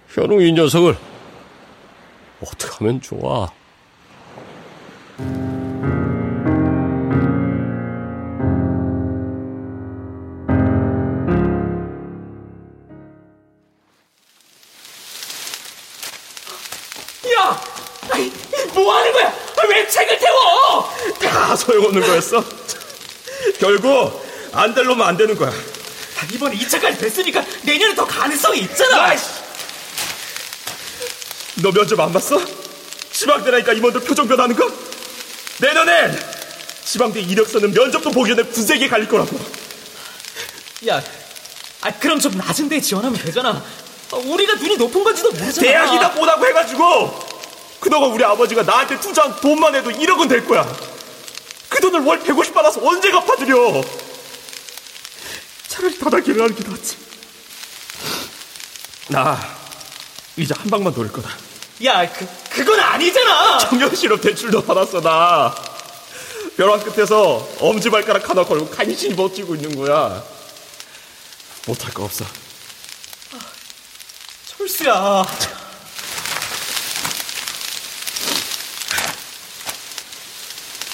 현웅 0.07 0.39
이 0.41 0.53
녀석을 0.53 0.97
어떻게 2.41 2.77
하면 2.77 3.01
좋아? 3.01 3.51
거였어? 22.33 22.43
결국 23.59 24.23
안 24.53 24.73
될 24.73 24.85
놈은 24.85 25.05
안 25.05 25.17
되는 25.17 25.35
거야. 25.35 25.49
아, 25.49 26.25
이번에 26.31 26.55
2차까지 26.57 26.99
됐으니까 26.99 27.43
내년에 27.63 27.95
더 27.95 28.05
가능성이 28.05 28.61
있잖아. 28.61 29.15
너 31.61 31.71
면접 31.71 31.99
안 31.99 32.11
봤어? 32.11 32.41
지방대라니까 33.11 33.73
임원들 33.73 34.01
표정 34.01 34.27
변하는 34.27 34.55
거? 34.55 34.71
내년엔 35.59 36.19
지방대 36.85 37.21
이력서는 37.21 37.71
면접도 37.73 38.11
보기 38.11 38.35
전에 38.35 38.43
분쇄기에 38.49 38.87
갈릴 38.87 39.07
거라고. 39.07 39.39
야, 40.87 41.01
아, 41.81 41.91
그럼 41.99 42.19
좀 42.19 42.33
낮은 42.33 42.69
데 42.69 42.79
지원하면 42.81 43.19
되잖아. 43.21 43.63
아, 44.11 44.15
우리가 44.15 44.55
눈이 44.55 44.77
높은 44.77 45.03
건지도 45.03 45.31
모르잖아. 45.31 45.67
대학이다 45.67 46.09
뭐라고 46.09 46.45
해가지고 46.47 47.19
그동안 47.79 48.11
우리 48.11 48.23
아버지가 48.23 48.63
나한테 48.63 48.99
투자한 48.99 49.39
돈만 49.41 49.75
해도 49.75 49.89
1억은 49.91 50.27
될 50.29 50.45
거야. 50.45 50.63
그 51.83 51.91
돈을 51.91 52.05
월 52.05 52.17
150 52.19 52.53
받아서 52.53 52.79
언제 52.81 53.11
갚아드려? 53.11 53.83
차라리 55.67 55.99
다다기를 55.99 56.41
하는 56.41 56.55
게 56.55 56.63
낫지. 56.63 56.95
나 59.09 59.57
이제 60.37 60.53
한 60.57 60.69
방만 60.69 60.93
돌릴 60.93 61.11
거다. 61.11 61.29
야, 61.83 62.09
그, 62.09 62.25
그건 62.51 62.79
아니잖아. 62.79 63.57
청년실업 63.57 64.21
대출도 64.21 64.63
받았어 64.63 65.01
나. 65.01 65.53
벼랑 66.55 66.79
끝에서 66.79 67.45
엄지발가락 67.59 68.29
하나 68.29 68.45
걸고 68.45 68.69
간신히 68.69 69.13
버티고 69.13 69.55
있는 69.55 69.75
거야. 69.75 70.23
못할 71.67 71.93
거 71.93 72.05
없어. 72.05 72.23
철수야. 74.45 75.25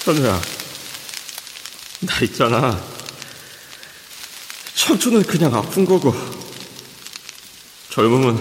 현우야, 0.04 0.40
나 2.00 2.18
있잖아. 2.22 2.82
청춘은 4.74 5.22
그냥 5.24 5.54
아픈 5.54 5.84
거고, 5.84 6.14
젊음은 7.90 8.36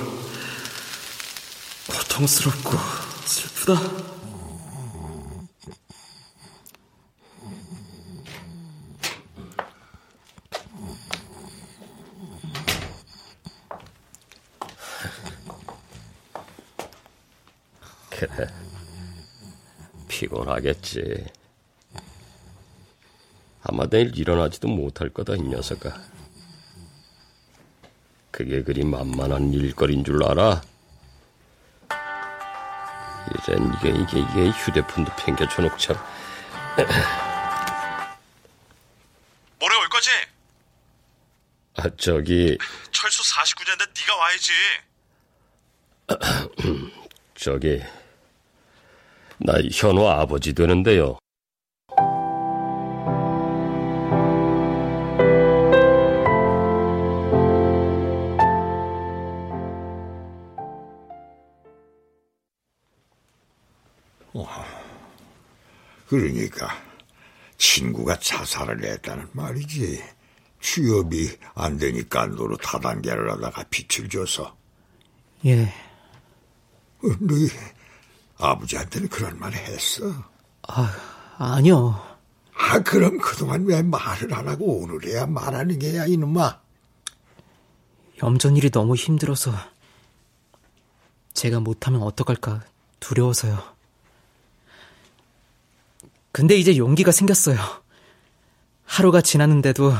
고통스럽고 1.88 2.78
슬프다. 3.26 3.82
그래. 18.10 18.48
피곤하겠지. 20.08 21.26
아마 23.80 23.88
내일 23.88 24.12
일어나지도 24.14 24.68
못할 24.68 25.08
거다, 25.08 25.36
이 25.36 25.42
녀석아. 25.42 25.98
그게 28.30 28.62
그리 28.62 28.84
만만한 28.84 29.54
일거리인 29.54 30.04
줄 30.04 30.22
알아? 30.22 30.62
이젠 33.34 33.74
이게, 33.74 33.92
이게, 33.92 34.20
이게 34.20 34.50
휴대폰도 34.50 35.16
팽겨쳐 35.16 35.62
놓자. 35.62 35.94
모레 39.62 39.78
올 39.78 39.88
거지? 39.88 40.10
아, 41.78 41.84
저기, 41.96 42.58
철수 42.92 43.24
49년인데 43.34 43.88
네가 43.98 44.14
와야지. 44.18 44.52
저기, 47.36 47.82
나 49.38 49.54
현우 49.74 50.06
아버지 50.06 50.54
되는데요. 50.54 51.19
그러니까 66.10 66.68
친구가 67.58 68.18
자살을 68.20 68.84
했다는 68.84 69.28
말이지. 69.32 70.04
취업이 70.60 71.38
안 71.54 71.78
되니까 71.78 72.26
노로 72.26 72.58
다단계를 72.58 73.32
하다가 73.32 73.64
빛을 73.70 74.10
줘서. 74.10 74.58
예. 75.46 75.64
어, 77.02 77.08
너희 77.20 77.48
아버지한테는 78.38 79.08
그런 79.10 79.38
말 79.38 79.54
했어? 79.54 80.12
아, 80.68 80.92
아니요. 81.38 82.04
아, 82.58 82.80
그럼 82.80 83.20
그동안 83.20 83.66
왜 83.66 83.82
말을 83.82 84.34
안 84.34 84.48
하고 84.48 84.82
오늘에야 84.82 85.28
말하는 85.28 85.78
게야, 85.78 86.06
이놈아? 86.08 86.60
염전일이 88.22 88.72
너무 88.72 88.96
힘들어서 88.96 89.54
제가 91.34 91.60
못하면 91.60 92.02
어떡할까 92.02 92.64
두려워서요. 93.00 93.79
근데 96.32 96.56
이제 96.56 96.78
용기가 96.78 97.12
생겼어요. 97.12 97.58
하루가 98.86 99.22
지났는데도 99.22 99.94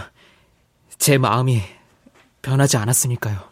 제 0.98 1.18
마음이 1.18 1.62
변하지 2.42 2.78
않았으니까요. 2.78 3.50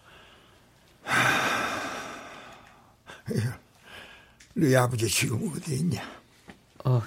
너희 4.55 4.75
아버지 4.75 5.07
지금 5.07 5.51
어디 5.55 5.75
있냐? 5.75 6.01
어, 6.85 7.01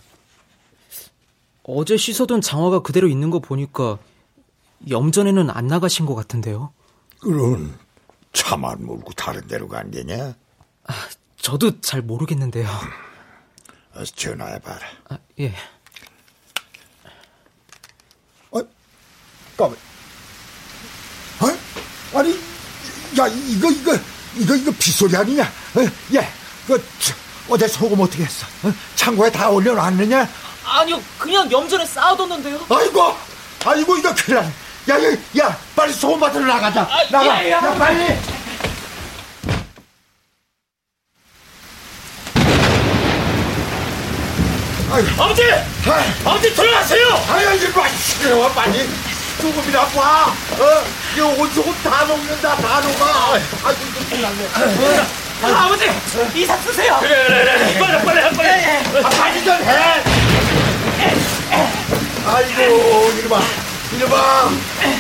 어제 1.65 1.97
씻어둔 1.97 2.41
장화가 2.41 2.81
그대로 2.81 3.09
있는 3.09 3.31
거 3.31 3.39
보니까 3.41 3.99
염전에는 4.89 5.51
안 5.51 5.67
나가신 5.67 6.07
것 6.07 6.15
같은데요. 6.15 6.73
그럼 7.21 7.77
차만 8.33 8.85
몰고 8.85 9.13
다른 9.13 9.47
데로 9.47 9.69
간 9.69 9.91
게냐? 9.91 10.35
아, 10.87 10.95
저도 11.37 11.81
잘 11.81 12.03
모르겠는데요. 12.03 12.69
어서 13.95 14.13
전화해봐라. 14.15 14.81
아, 15.11 15.19
예. 15.41 15.55
까만. 19.61 19.77
어? 21.41 22.19
아니, 22.19 22.33
야, 23.19 23.27
이거, 23.29 23.71
이거, 23.71 23.99
이거, 24.37 24.55
이거 24.57 24.73
빗소리 24.79 25.15
아니냐? 25.15 25.43
어? 25.43 26.17
야, 26.17 26.27
그, 26.67 26.83
저, 26.99 27.15
어제 27.51 27.69
소금 27.69 28.01
어떻게 28.01 28.25
했어? 28.25 28.47
어? 28.63 28.73
창고에 28.97 29.31
다 29.31 29.51
올려놨느냐? 29.51 30.27
아니요, 30.65 31.03
그냥 31.19 31.51
염전에 31.51 31.85
쌓아뒀는데요. 31.85 32.67
아이고, 32.71 33.17
아이고, 33.67 33.97
이거 33.99 34.15
큰일 34.15 34.37
나네. 34.37 34.53
야, 34.89 35.05
야, 35.13 35.17
야, 35.39 35.59
빨리 35.77 35.93
소금 35.93 36.19
밭으로 36.21 36.47
나가자. 36.47 36.83
아, 36.83 37.11
나가, 37.11 37.43
예, 37.43 37.49
예. 37.49 37.51
야, 37.53 37.61
빨리. 37.75 38.19
아버지! 44.91 45.43
아버지 46.25 46.53
들어가세요! 46.53 47.25
아유, 47.29 47.55
이거 47.63 47.87
시끄러워, 47.97 48.49
빨리. 48.51 48.89
조금이나 49.41 49.87
봐. 49.87 50.35
어? 50.59 50.85
이거 51.15 51.29
온 51.29 51.51
소금 51.53 51.73
다 51.85 52.05
녹는다, 52.05 52.57
다 52.57 52.81
녹아. 52.81 53.35
아이고, 53.65 53.81
이거 53.89 54.01
큰일 54.11 54.23
났네. 54.23 54.49
아, 55.43 55.65
아버지, 55.65 55.89
이사 56.35 56.57
쓰세요. 56.59 56.99
그래, 57.01 57.25
그래, 57.25 57.45
그래. 57.45 57.79
빨리, 57.79 58.05
빨리, 58.05 58.37
빨리. 58.37 59.05
아, 59.05 59.09
빨리 59.09 59.45
좀 59.45 59.55
해. 59.55 60.03
아이고, 62.27 63.13
이리 63.17 63.29
봐. 63.29 63.41
이봐, 63.93 64.51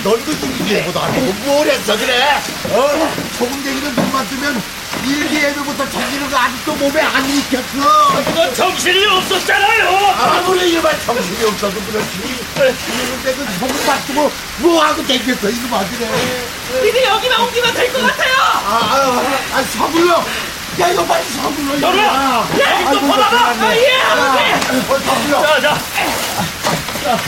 넌그 0.02 0.36
일기예보다 0.58 1.06
뭘 1.46 1.68
했어 1.68 1.96
그래? 1.96 2.40
어? 2.70 3.12
소금쟁이는 3.38 3.94
눈만 3.94 4.28
뜨면 4.28 4.62
일기예보부터 5.04 5.88
챙기는 5.90 6.30
거 6.30 6.36
아직도 6.36 6.74
몸에 6.74 7.00
안 7.02 7.28
익혔어. 7.28 8.22
그건 8.24 8.54
정신이 8.54 9.06
없었잖아요. 9.06 9.88
아무리 10.18 10.70
일반 10.72 10.98
정신이 11.04 11.44
없어도 11.44 11.80
그렇지. 11.80 12.08
이런데 12.56 13.34
그 13.34 13.46
소금 13.58 13.86
맞추고 13.86 14.32
뭐하고 14.58 15.06
댕겼어 15.06 15.48
이거 15.48 15.68
봐 15.68 15.84
그래. 15.90 16.08
니들 16.84 17.02
여기만 17.04 17.40
옮기면 17.40 17.74
될 17.74 17.92
것 17.92 18.02
같아요. 18.06 18.34
아, 18.40 19.22
아, 19.52 19.58
아, 19.58 19.62
서불러. 19.62 20.24
야, 20.80 20.88
이거 20.88 21.04
빨리 21.04 21.24
서불러. 21.30 21.74
이거. 21.76 21.86
서불러. 21.86 22.08
아, 22.10 22.48
야, 22.60 22.80
이거 22.80 22.90
아이고, 22.90 23.08
봐봐. 23.08 23.30
잘하네. 23.30 23.64
아, 23.66 23.76
예, 23.76 24.00
아버지. 24.02 24.38
아, 24.38 24.92
어, 24.94 24.98
서불러. 25.00 25.42
자, 25.42 25.60
자. 25.60 25.78
자, 27.04 27.18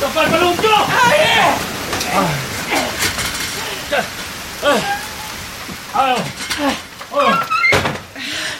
자 0.00 0.08
빨리빨리 0.12 0.44
옮겨. 0.44 0.68
아, 0.74 1.10
예. 1.16 1.56
자, 3.90 4.04
아, 4.62 5.05
아유, 5.96 6.14
아유, 7.10 7.34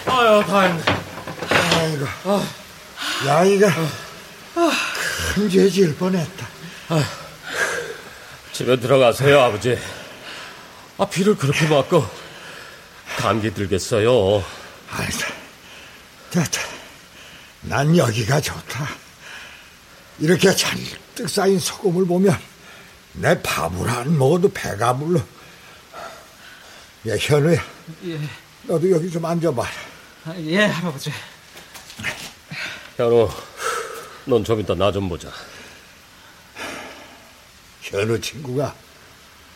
아유, 0.07 0.45
다행이네. 0.47 0.85
아이고. 1.51 2.07
야, 3.27 3.45
이거 3.45 3.71
큰죄 5.35 5.69
지을 5.69 5.95
뻔했다. 5.97 6.47
집에 8.53 8.81
들어가세요, 8.81 9.39
아버지. 9.39 9.79
아, 10.97 11.05
비를 11.05 11.37
그렇게 11.37 11.67
맞고 11.69 12.09
감기 13.19 13.53
들겠어요. 13.53 14.43
아이, 14.93 15.11
자, 16.31 16.43
자, 16.43 16.63
난 17.61 17.95
여기가 17.95 18.41
좋다. 18.41 18.89
이렇게 20.21 20.55
잔뜩 20.55 21.29
쌓인 21.29 21.59
소금을 21.59 22.07
보면 22.07 22.35
내 23.13 23.43
밥을 23.43 23.91
안 23.91 24.17
먹어도 24.17 24.51
배가 24.55 24.97
불러. 24.97 25.21
야, 27.09 27.17
현우야, 27.19 27.63
예, 28.07 28.19
너도 28.65 28.91
여기 28.91 29.11
좀 29.11 29.25
앉아봐. 29.25 29.63
아, 30.25 30.35
예, 30.39 30.59
할아버지. 30.65 31.13
현우, 32.97 33.29
넌 34.25 34.43
좀 34.45 34.59
이따 34.61 34.75
나 34.75 34.91
좀 34.91 35.09
보자. 35.09 35.31
현우 37.83 38.21
친구가 38.21 38.75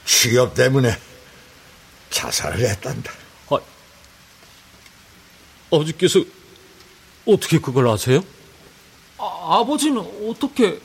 취업 0.04 0.54
때문에 0.54 0.96
자살을 2.10 2.60
했단다. 2.68 3.12
아버지께서 5.72 6.20
어떻게 7.26 7.58
그걸 7.60 7.86
아세요? 7.88 8.24
아, 9.18 9.58
아버지는 9.60 9.98
어떻게... 10.28 10.80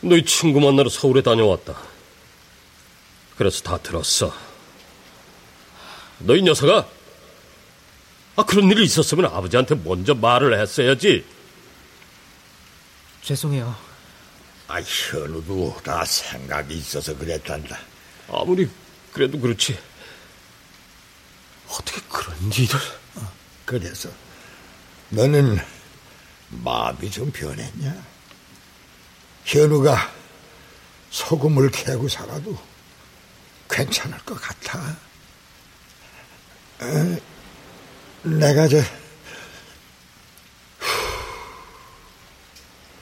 너희 0.00 0.24
친구 0.24 0.60
만나러 0.60 0.88
서울에 0.88 1.20
다녀왔다. 1.20 1.76
그래서 3.36 3.60
다 3.64 3.76
들었어. 3.78 4.32
너희 6.18 6.42
녀석아, 6.42 6.86
아, 8.36 8.44
그런 8.44 8.70
일이 8.70 8.84
있었으면 8.84 9.26
아버지한테 9.26 9.74
먼저 9.74 10.14
말을 10.14 10.60
했어야지. 10.60 11.24
죄송해요. 13.22 13.74
아, 14.68 14.80
현우도 14.80 15.80
다 15.82 16.04
생각이 16.04 16.74
있어서 16.74 17.16
그랬단다. 17.16 17.78
아무리 18.30 18.68
그래도 19.12 19.40
그렇지. 19.40 19.78
어떻게 21.68 22.00
그런 22.08 22.36
일을... 22.52 22.78
그래서 23.64 24.08
너는 25.10 25.58
마음이 26.50 27.10
좀 27.10 27.30
변했냐? 27.30 28.04
현우가 29.44 30.12
소금을 31.10 31.70
캐고 31.70 32.08
살아도 32.08 32.56
괜찮을 33.68 34.16
것 34.20 34.34
같아. 34.40 34.96
에, 36.80 37.20
내가 38.22 38.68
저 38.68 38.78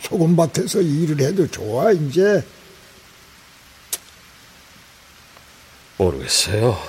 소금밭에서 0.03 0.81
일을 0.81 1.21
해도 1.21 1.47
좋아 1.51 1.91
이제 1.91 2.47
모르겠어요. 5.99 6.81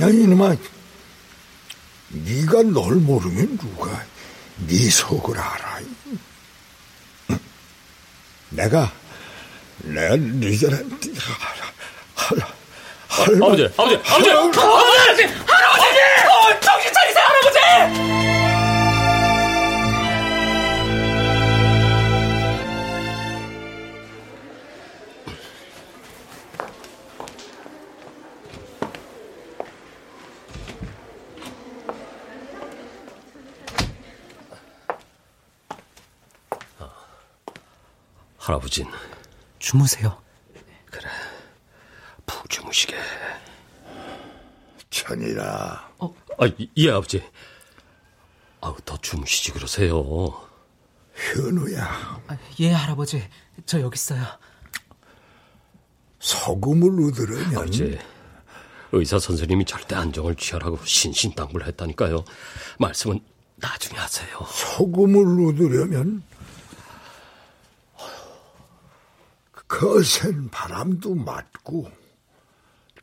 아니 0.00 0.22
이놈아 0.22 0.56
네가 2.08 2.62
널 2.64 2.96
모르면 2.96 3.58
누가 3.58 4.04
네 4.66 4.90
속을 4.90 5.38
알아? 5.38 5.80
내가 8.50 8.92
내가 9.78 10.16
너희들한테 10.16 11.12
할, 12.14 12.38
할, 13.10 13.34
아버지, 13.42 13.64
아버지, 13.76 13.96
아버지! 13.96 14.30
할아버지! 14.30 15.24
할아버지! 15.46 15.98
어, 16.30 16.60
정신 16.60 16.92
차리세요, 16.92 17.24
할아버지! 17.24 18.20
할아버진 38.38 38.86
주무세요. 39.58 40.29
푹 42.30 42.48
주무시게. 42.48 42.94
천이라 44.90 45.90
아, 46.38 46.50
예, 46.76 46.90
아버지. 46.90 47.22
아우, 48.60 48.76
더 48.84 48.96
주무시지 48.98 49.52
그러세요. 49.52 50.48
현우야 51.14 51.84
아, 52.28 52.38
예, 52.60 52.72
할아버지. 52.72 53.28
저 53.66 53.80
여기 53.80 53.96
있어요. 53.96 54.24
소금을 56.20 57.08
얻으려면 57.08 57.56
아버지, 57.56 57.98
의사 58.92 59.18
선생님이 59.18 59.64
절대 59.64 59.96
안정을 59.96 60.36
취하라고 60.36 60.78
신신당부했다니까요. 60.84 62.24
말씀은 62.78 63.20
나중에 63.56 63.98
하세요. 63.98 64.28
소금을 64.46 65.48
얻으려면 65.48 66.22
거센 69.66 70.48
바람도 70.50 71.14
맞고 71.14 71.99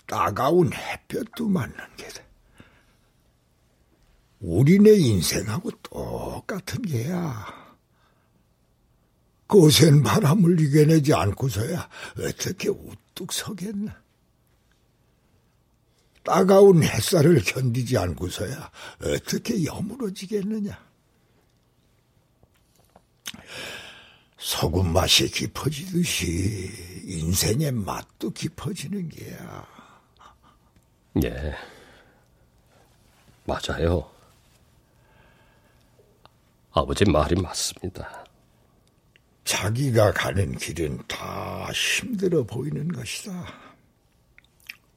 따가운 0.08 0.72
햇볕도 0.74 1.48
맞는 1.48 1.76
게다. 1.98 2.24
우리네 4.40 4.94
인생하고 4.94 5.72
똑같은 5.84 6.82
게야. 6.82 7.68
거센 9.48 10.04
바람을 10.04 10.60
이겨내지 10.60 11.14
않고서야 11.14 11.90
어떻게 12.20 12.70
우뚝 12.70 13.32
서겠나. 13.32 14.02
따가운 16.24 16.84
햇살을 16.84 17.42
견디지 17.42 17.98
않고서야 17.98 18.72
어떻게 19.02 19.64
여물어지겠느냐. 19.64 20.88
소금 24.38 24.94
맛이 24.94 25.30
깊어지듯이 25.30 27.04
인생의 27.06 27.72
맛도 27.72 28.30
깊어지는 28.30 29.10
게야. 29.10 29.77
예. 31.24 31.56
맞아요. 33.46 34.10
아버지 36.72 37.06
말이 37.06 37.36
맞습니다. 37.42 38.26
자기가 39.46 40.12
가는 40.12 40.58
길은 40.58 41.00
다 41.08 41.70
힘들어 41.72 42.44
보이는 42.44 42.88
것이다. 42.90 43.54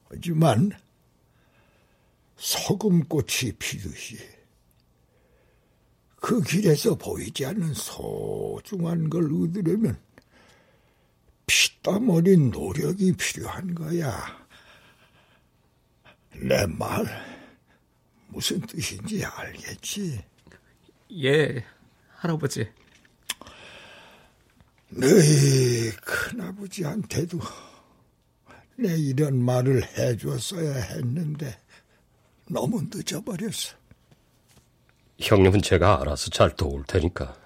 하지만 0.09 0.71
소금꽃이 2.35 3.53
피듯이 3.57 4.17
그 6.17 6.41
길에서 6.41 6.95
보이지 6.95 7.45
않는 7.45 7.73
소중한 7.73 9.09
걸 9.09 9.23
얻으려면 9.23 9.97
피땀 11.47 12.09
어린 12.09 12.51
노력이 12.51 13.13
필요한 13.13 13.73
거야. 13.73 14.40
내 16.35 16.65
말 16.67 17.05
무슨 18.27 18.61
뜻인지 18.61 19.25
알겠지? 19.25 20.23
예, 21.23 21.65
할아버지. 22.15 22.67
너희 24.89 25.91
큰아버지한테도 26.01 27.39
내 28.77 28.95
이런 28.97 29.43
말을 29.43 29.83
해줬어야 29.97 30.73
했는데 30.75 31.59
너무 32.49 32.81
늦어버렸어. 32.89 33.75
형님은 35.19 35.61
제가 35.61 36.01
알아서 36.01 36.29
잘 36.29 36.55
도울 36.55 36.83
테니까. 36.85 37.37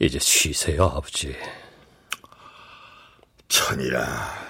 이제 0.00 0.18
쉬세요, 0.20 0.84
아버지. 0.84 1.34
어떡하니라. 3.44 4.47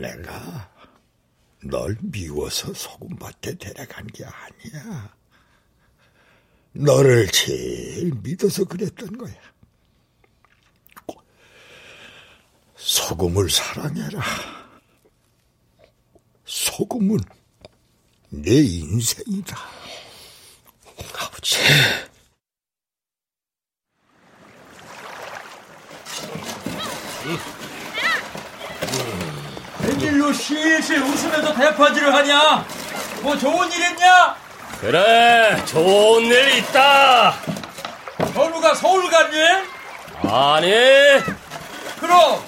내가 0.00 0.70
널 1.62 1.96
미워서 2.00 2.72
소금밭에 2.72 3.58
데려간 3.58 4.06
게 4.06 4.24
아니야. 4.24 5.14
너를 6.72 7.30
제일 7.30 8.14
믿어서 8.22 8.64
그랬던 8.64 9.18
거야. 9.18 9.34
소금을 12.76 13.50
사랑해라. 13.50 14.22
소금은 16.46 17.18
내 18.30 18.54
인생이다. 18.54 19.56
아버지. 21.18 21.58
웬일로 30.00 30.32
실실 30.32 31.02
웃으면서 31.02 31.54
대파질을 31.54 32.14
하냐? 32.14 32.64
뭐 33.22 33.36
좋은 33.36 33.70
일 33.70 33.82
했냐? 33.82 34.34
그래, 34.80 35.62
좋은 35.66 36.22
일 36.24 36.56
있다. 36.58 37.32
현우가 38.32 38.74
서울 38.74 39.10
갔니? 39.10 39.36
아니, 40.22 40.70
그럼 42.00 42.42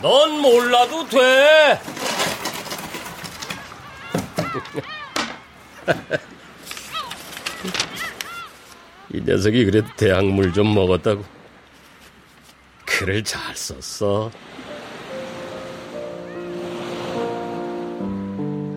넌 0.00 0.40
몰라도 0.40 1.08
돼. 1.08 1.80
이 9.12 9.20
녀석이 9.20 9.64
그래도 9.64 9.88
대학물 9.96 10.52
좀 10.52 10.72
먹었다고. 10.74 11.24
글을 12.86 13.24
잘 13.24 13.56
썼어. 13.56 14.30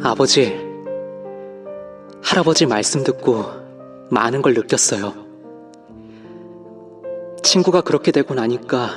아버지, 0.03 0.55
할아버지 2.21 2.67
말씀 2.67 3.03
듣고 3.03 3.45
많은 4.11 4.43
걸 4.43 4.53
느꼈어요. 4.53 5.13
친구가 7.41 7.81
그렇게 7.81 8.11
되고 8.11 8.35
나니까 8.35 8.91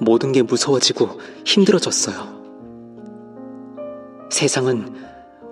모든 0.00 0.32
게 0.32 0.40
무서워지고 0.40 1.20
힘들어졌어요. 1.44 2.34
세상은 4.30 4.94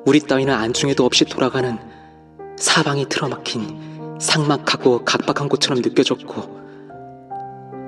우리 0.06 0.20
따위는 0.20 0.54
안중에도 0.54 1.04
없이 1.04 1.26
돌아가는 1.26 1.78
사방이 2.56 3.08
틀어막힌 3.08 4.18
삭막하고 4.18 5.04
각박한 5.04 5.48
곳처럼 5.48 5.82
느껴졌고 5.82 6.64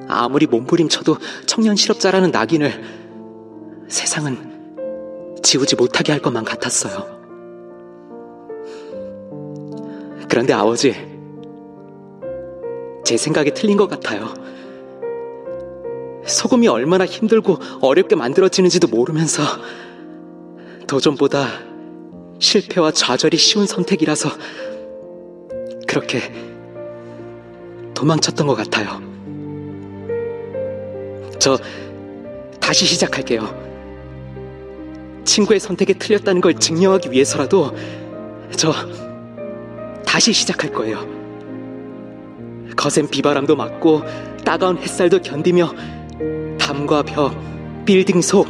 아무리 0.09 0.47
몸부림쳐도 0.47 1.17
청년 1.47 1.75
실업자라는 1.75 2.31
낙인을 2.31 2.85
세상은 3.89 4.56
지우지 5.47 5.77
못하게 5.77 6.11
할 6.11 6.21
것만 6.21 6.45
같았어요. 6.45 7.07
그런데 10.29 10.53
아버지, 10.53 10.93
제 13.05 13.17
생각이 13.17 13.53
틀린 13.55 13.77
것 13.77 13.89
같아요. 13.89 14.35
소금이 16.27 16.67
얼마나 16.67 17.07
힘들고 17.07 17.59
어렵게 17.81 18.17
만들어지는지도 18.17 18.89
모르면서 18.89 19.45
도전보다 20.89 21.47
실패와 22.41 22.91
좌절이 22.91 23.37
쉬운 23.37 23.67
선택이라서 23.67 24.31
그렇게 25.87 26.23
도망쳤던 27.95 28.49
것 28.49 28.57
같아요. 28.57 29.01
저 31.39 31.57
다시 32.59 32.85
시작할게요. 32.85 33.66
친구의 35.27 35.61
선택에 35.61 35.93
틀렸다는 35.95 36.41
걸 36.41 36.55
증명하기 36.55 37.11
위해서라도 37.11 37.77
저 38.57 38.73
다시 40.07 40.33
시작할 40.33 40.73
거예요. 40.73 41.07
거센 42.77 43.09
비바람도 43.09 43.57
맞고 43.57 44.03
따가운 44.45 44.79
햇살도 44.79 45.21
견디며 45.21 45.75
담과 46.59 47.03
벽, 47.03 47.35
빌딩 47.85 48.23
속, 48.23 48.49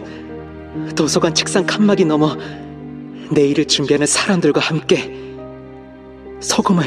도서관 0.95 1.35
책상 1.35 1.67
칸막이 1.67 2.05
넘어 2.05 2.37
내일을 3.31 3.65
준비하는 3.67 4.07
사람들과 4.07 4.61
함께 4.61 5.13
소금을 6.41 6.85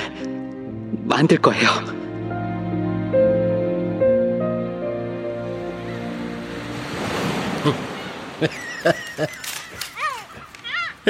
만들 1.04 1.38
거예요. 1.40 1.68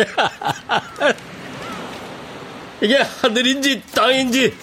이게 2.82 2.98
하늘인지 2.98 3.82
땅인지 3.94 4.56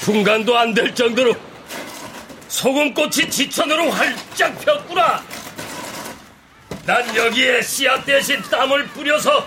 분간도 0.00 0.56
안 0.58 0.74
될 0.74 0.94
정도로 0.94 1.34
소금꽃이 2.48 3.30
지천으로 3.30 3.90
활짝 3.90 4.58
폈구나. 4.64 5.22
난 6.84 7.16
여기에 7.16 7.62
씨앗 7.62 8.04
대신 8.04 8.42
땀을 8.42 8.88
뿌려서 8.88 9.46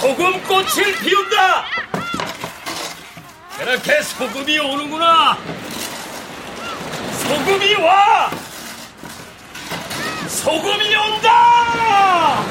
소금꽃을 0.00 0.96
피운다. 1.02 1.64
그렇게 3.58 4.02
소금이 4.02 4.58
오는구나. 4.58 5.38
소금이 7.22 7.74
와. 7.76 8.30
소금이 10.28 10.94
온다. 10.96 12.44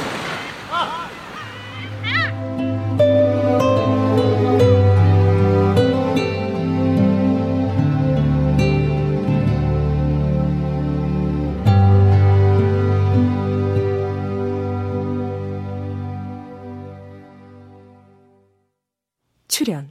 출연. 19.56 19.89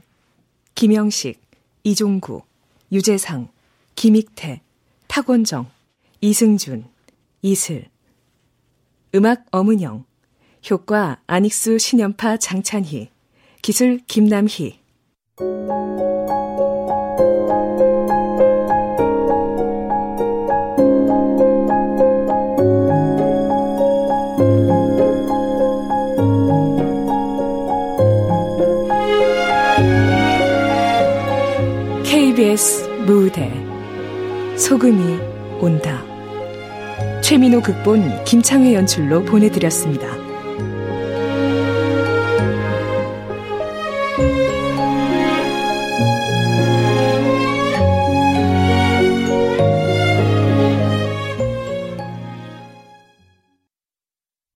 김영식, 0.75 1.41
이종구, 1.83 2.43
유재상, 2.91 3.49
김익태, 3.95 4.61
탁원정, 5.07 5.71
이승준, 6.21 6.85
이슬. 7.41 7.89
음악 9.15 9.47
엄은영. 9.49 10.05
효과 10.69 11.19
안익수 11.25 11.79
신연파 11.79 12.37
장찬희. 12.37 13.09
기술 13.63 14.01
김남희 14.05 14.79
KBS 32.55 32.87
무대 33.05 33.51
소금이 34.57 35.19
온다 35.59 36.01
최민호 37.21 37.61
극본 37.61 38.23
김창회 38.23 38.73
연출로 38.73 39.23
보내드렸습니다. 39.23 40.24